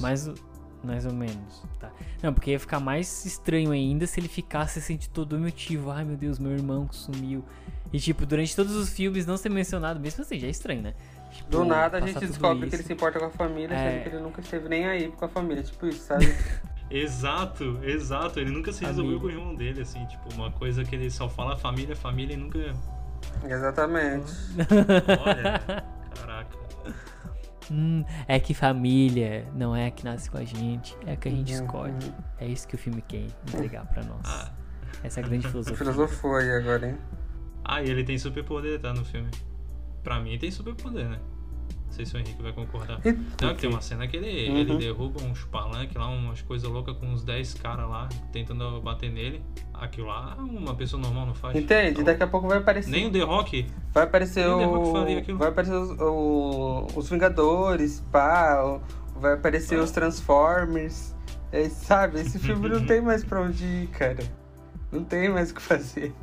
[0.84, 1.92] Mais ou menos, tá.
[2.22, 5.92] Não, porque ia ficar mais estranho ainda se ele ficasse assim de todo motivo.
[5.92, 7.44] Ai, meu Deus, meu irmão sumiu.
[7.92, 10.94] E, tipo, durante todos os filmes não ser mencionado, mesmo assim, já é estranho, né?
[11.32, 12.76] Tipo, Do nada a gente descobre que isso.
[12.76, 13.92] ele se importa com a família, É.
[13.92, 15.64] sendo que ele nunca esteve nem aí com a família.
[15.64, 16.26] Tipo isso, sabe?
[16.90, 18.40] Exato, exato.
[18.40, 19.20] Ele nunca se resolveu Amigo.
[19.22, 22.38] com o irmão dele, assim, tipo, uma coisa que ele só fala família, família e
[22.38, 22.74] nunca.
[23.44, 24.32] Exatamente.
[25.26, 25.84] Olha.
[27.72, 31.28] Hum, é que família não é a que nasce com a gente, é a que
[31.28, 31.64] a gente Uhum.
[31.66, 32.14] escolhe.
[32.40, 34.22] É isso que o filme quer entregar pra nós.
[34.26, 34.52] Ah,
[35.04, 35.78] Essa é a grande filosofia.
[35.78, 36.98] Filosofou aí agora, hein?
[37.64, 39.30] ah, e ele tem superpoder, tá, no filme.
[40.04, 41.20] Pra mim tem superpoder, né?
[41.88, 43.00] Não sei se o Henrique vai concordar.
[43.06, 44.58] E- Não, tem uma cena que ele, Uhum.
[44.58, 49.12] ele derruba uns palanques lá, umas coisas loucas com uns 10 caras lá, tentando bater
[49.12, 49.42] nele.
[49.74, 51.56] Aquilo lá, uma pessoa normal não faz.
[51.56, 51.92] Entende?
[51.92, 52.92] Então, Daqui a pouco vai aparecer.
[52.92, 53.66] Nem o The Rock.
[53.94, 54.94] Vai aparecer o.
[55.38, 58.80] Vai aparecer os, o- os Vingadores, pá.
[59.16, 59.84] Vai aparecer Ah.
[59.84, 61.16] os Transformers.
[61.52, 62.20] É, sabe?
[62.20, 64.20] Esse filme não tem mais pra onde ir, cara.
[64.92, 66.14] Não tem mais o que fazer.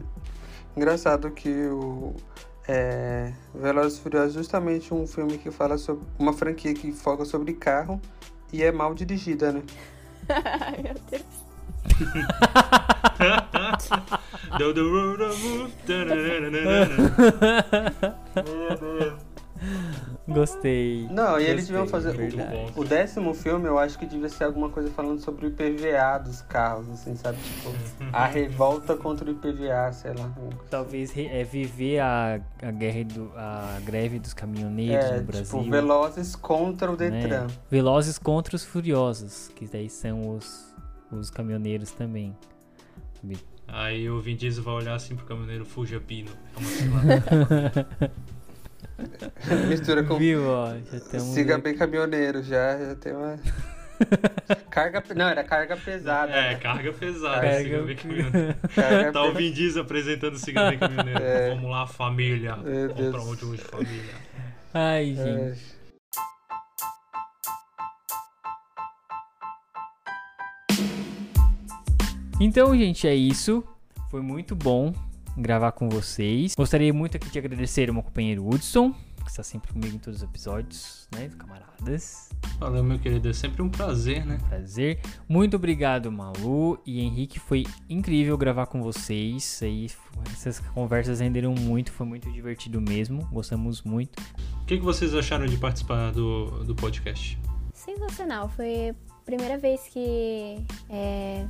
[0.76, 2.14] Engraçado que o.
[2.66, 6.04] É, Velozes e Furiosos é justamente um filme que fala sobre.
[6.18, 8.00] Uma franquia que foca sobre carro
[8.52, 9.62] e é mal dirigida, né?
[10.28, 11.24] Ai, meu Deus.
[20.52, 21.06] Gostei.
[21.10, 22.12] Não, e eles Gostei, deviam fazer.
[22.16, 22.72] verdade.
[22.74, 22.80] Bom.
[22.80, 26.42] O décimo filme eu acho que devia ser alguma coisa falando sobre o IPVA dos
[26.42, 27.38] carros, assim, sabe?
[27.38, 27.70] Tipo,
[28.12, 30.30] a revolta contra o IPVA, sei lá.
[30.70, 35.58] Talvez re- é, viver a, a guerra do, a greve dos caminhoneiros É, no Brasil.
[35.60, 37.10] tipo, Velozes contra o né?
[37.10, 37.46] Detran.
[37.70, 40.74] Velozes contra os Furiosos, que daí são os,
[41.10, 42.36] os caminhoneiros também.
[43.66, 46.30] Aí o Vin Diesel vai olhar assim pro caminhoneiro Fuja Pino.
[46.54, 48.10] É uma.
[49.68, 53.38] Mistura com Viu, ó, já temos Siga bem caminhoneiro, já, já tem uma.
[54.70, 55.02] carga.
[55.14, 56.32] Não, era carga pesada.
[56.32, 56.54] É, né?
[56.56, 57.40] carga pesada.
[57.40, 58.54] Carga- Siga bem caminhoneiro.
[58.74, 61.22] Carga Tá o Vin Diesel apresentando Siga bem caminhoneiro.
[61.22, 61.50] É.
[61.50, 62.56] Vamos lá, família.
[62.56, 64.14] Vamos pra onde hoje, família.
[64.72, 65.20] Ai, gente.
[65.20, 65.54] É,
[72.40, 73.62] Então, gente, é isso.
[74.10, 74.92] Foi muito bom
[75.36, 76.54] gravar com vocês.
[76.54, 78.92] Gostaria muito aqui de agradecer ao meu companheiro Hudson,
[79.24, 81.30] que está sempre comigo em todos os episódios, né?
[81.38, 82.28] Camaradas.
[82.58, 83.28] Valeu, meu querido.
[83.28, 84.38] É sempre um prazer, né?
[84.48, 85.00] Prazer.
[85.28, 87.40] Muito obrigado, Malu e Henrique.
[87.40, 89.60] Foi incrível gravar com vocês.
[89.62, 89.90] Aí,
[90.32, 91.90] essas conversas renderam muito.
[91.90, 93.26] Foi muito divertido mesmo.
[93.32, 94.20] Gostamos muito.
[94.62, 97.38] O que, que vocês acharam de participar do, do podcast?
[97.72, 98.48] Sensacional.
[98.50, 101.46] Foi a primeira vez que é,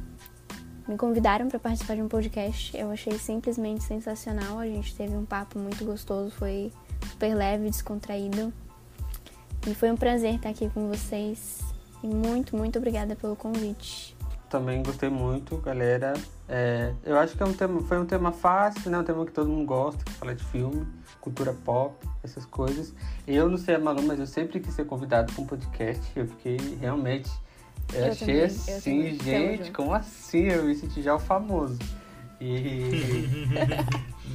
[0.86, 2.76] me convidaram para participar de um podcast.
[2.76, 4.58] Eu achei simplesmente sensacional.
[4.58, 6.70] A gente teve um papo muito gostoso, foi
[7.10, 8.52] super leve, descontraído.
[9.66, 11.60] E foi um prazer estar aqui com vocês.
[12.02, 14.14] E muito, muito obrigada pelo convite.
[14.50, 16.12] Também gostei muito, galera.
[16.48, 18.98] É, eu acho que é um tema, foi um tema fácil, né?
[18.98, 20.86] Um tema que todo mundo gosta, que fala de filme,
[21.20, 22.94] cultura pop, essas coisas.
[23.26, 26.02] Eu não sei a Malu, mas eu sempre quis ser convidado para um podcast.
[26.14, 27.30] Eu fiquei realmente.
[27.92, 30.44] Eu, Eu achei também, eu assim, gente, como assim?
[30.44, 31.78] Eu me senti já o famoso.
[32.40, 32.46] E,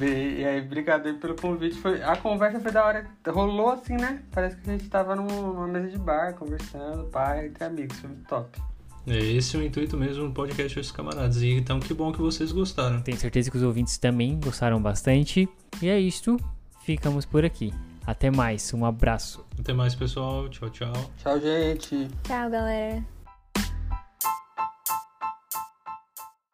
[0.00, 1.76] e aí, obrigado aí pelo convite.
[1.78, 3.06] Foi, a conversa foi da hora.
[3.28, 4.22] Rolou assim, né?
[4.32, 7.98] Parece que a gente tava num- numa mesa de bar, conversando, pai, entre amigos.
[7.98, 8.58] Foi muito top.
[9.06, 11.42] É esse o intuito mesmo do podcast dos camaradas.
[11.42, 13.00] E então que bom que vocês gostaram.
[13.00, 15.48] Tenho certeza que os ouvintes também gostaram bastante.
[15.82, 16.36] E é isto.
[16.82, 17.72] Ficamos por aqui.
[18.06, 18.72] Até mais.
[18.74, 19.44] Um abraço.
[19.58, 20.48] Até mais, pessoal.
[20.48, 20.92] Tchau, tchau.
[21.18, 22.08] Tchau, gente.
[22.24, 23.04] Tchau, galera.